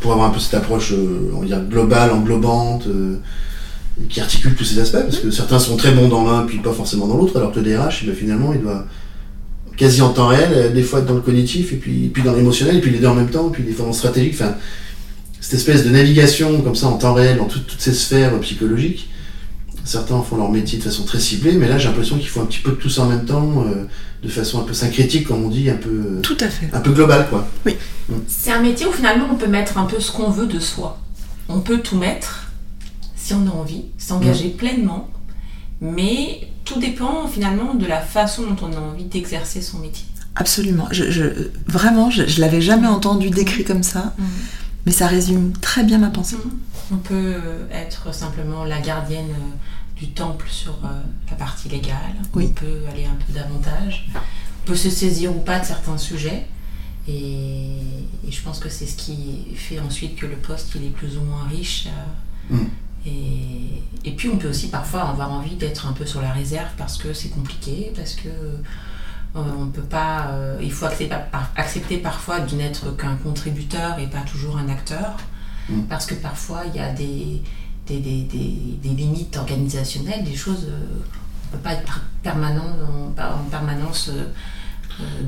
[0.00, 0.92] pour avoir un peu cette approche,
[1.32, 2.88] on va dire, globale, englobante
[4.08, 6.72] qui articule tous ces aspects, parce que certains sont très bons dans l'un, puis pas
[6.72, 8.86] forcément dans l'autre, alors que le DRH, ben, finalement, il doit
[9.76, 12.76] quasi en temps réel, euh, des fois dans le cognitif, et puis, puis dans l'émotionnel,
[12.76, 14.54] et puis les deux en même temps, et puis des fois dans le stratégique, enfin,
[15.40, 19.10] cette espèce de navigation comme ça en temps réel dans toutes ces sphères psychologiques.
[19.84, 22.46] Certains font leur métier de façon très ciblée, mais là j'ai l'impression qu'il faut un
[22.46, 23.84] petit peu de tout ça en même temps, euh,
[24.22, 26.20] de façon un peu syncrétique, comme on dit, un peu.
[26.22, 26.70] Tout à fait.
[26.72, 27.48] Un peu global, quoi.
[27.66, 27.74] Oui.
[28.08, 28.14] Mm.
[28.28, 31.00] C'est un métier où finalement on peut mettre un peu ce qu'on veut de soi.
[31.48, 32.52] On peut tout mettre,
[33.16, 34.56] si on a envie, s'engager mm.
[34.56, 35.10] pleinement,
[35.80, 40.06] mais tout dépend finalement de la façon dont on a envie d'exercer son métier.
[40.34, 40.88] Absolument.
[40.90, 44.24] Je, vraiment, je, ne l'avais jamais entendu décrit comme ça, mm.
[44.86, 46.36] mais ça résume très bien ma pensée.
[46.36, 46.50] Mm.
[46.92, 47.40] On peut
[47.72, 50.88] être simplement la gardienne euh, du temple sur euh,
[51.30, 52.16] la partie légale.
[52.34, 52.46] Oui.
[52.50, 54.08] On peut aller un peu davantage.
[54.14, 56.46] On peut se saisir ou pas de certains sujets.
[57.08, 57.76] Et,
[58.28, 61.22] je pense que c'est ce qui fait ensuite que le poste il est plus ou
[61.22, 61.88] moins riche.
[62.50, 62.56] Euh,
[63.06, 66.70] et, et, puis on peut aussi parfois avoir envie d'être un peu sur la réserve
[66.76, 71.14] parce que c'est compliqué, parce que euh, on peut pas, euh, il faut accepter,
[71.56, 75.16] accepter parfois de n'être qu'un contributeur et pas toujours un acteur,
[75.68, 75.82] mm.
[75.88, 77.42] parce que parfois il y a des,
[77.86, 80.86] des, des, des, limites organisationnelles, des choses, euh,
[81.48, 84.26] on peut pas être permanent, en, en permanence euh,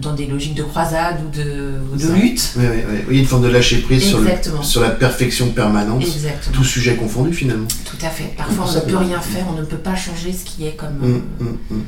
[0.00, 2.54] dans des logiques de croisade ou de, de lutte.
[2.56, 2.98] Oui, oui, oui.
[3.08, 4.20] oui, une forme de lâcher prise sur,
[4.62, 6.56] sur, la perfection permanente, Exactement.
[6.56, 7.68] tout sujet confondu finalement.
[7.84, 8.34] Tout à fait.
[8.36, 11.02] Parfois on ne peut rien faire, on ne peut pas changer ce qui est comme,
[11.02, 11.84] hum, hum, hum,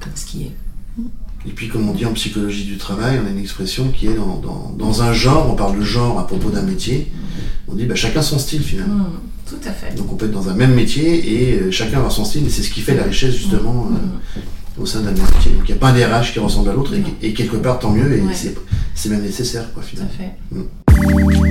[0.00, 0.52] comme ce qui est.
[1.46, 4.14] Et puis, comme on dit en psychologie du travail, on a une expression qui est
[4.14, 7.10] dans, dans, dans un genre, on parle de genre à propos d'un métier,
[7.68, 9.06] on dit bah, chacun son style finalement.
[9.48, 9.94] tout à fait.
[9.94, 12.50] Donc on peut être dans un même métier et euh, chacun a son style, et
[12.50, 14.40] c'est ce qui fait la richesse justement euh,
[14.80, 15.52] au sein d'un métier.
[15.52, 17.90] Donc il n'y a pas un DRH qui ressemble à l'autre, et, quelque part tant
[17.90, 18.22] mieux, et
[18.94, 20.10] c'est même nécessaire, quoi, finalement.
[20.16, 21.44] Tout à fait.
[21.44, 21.47] Mm.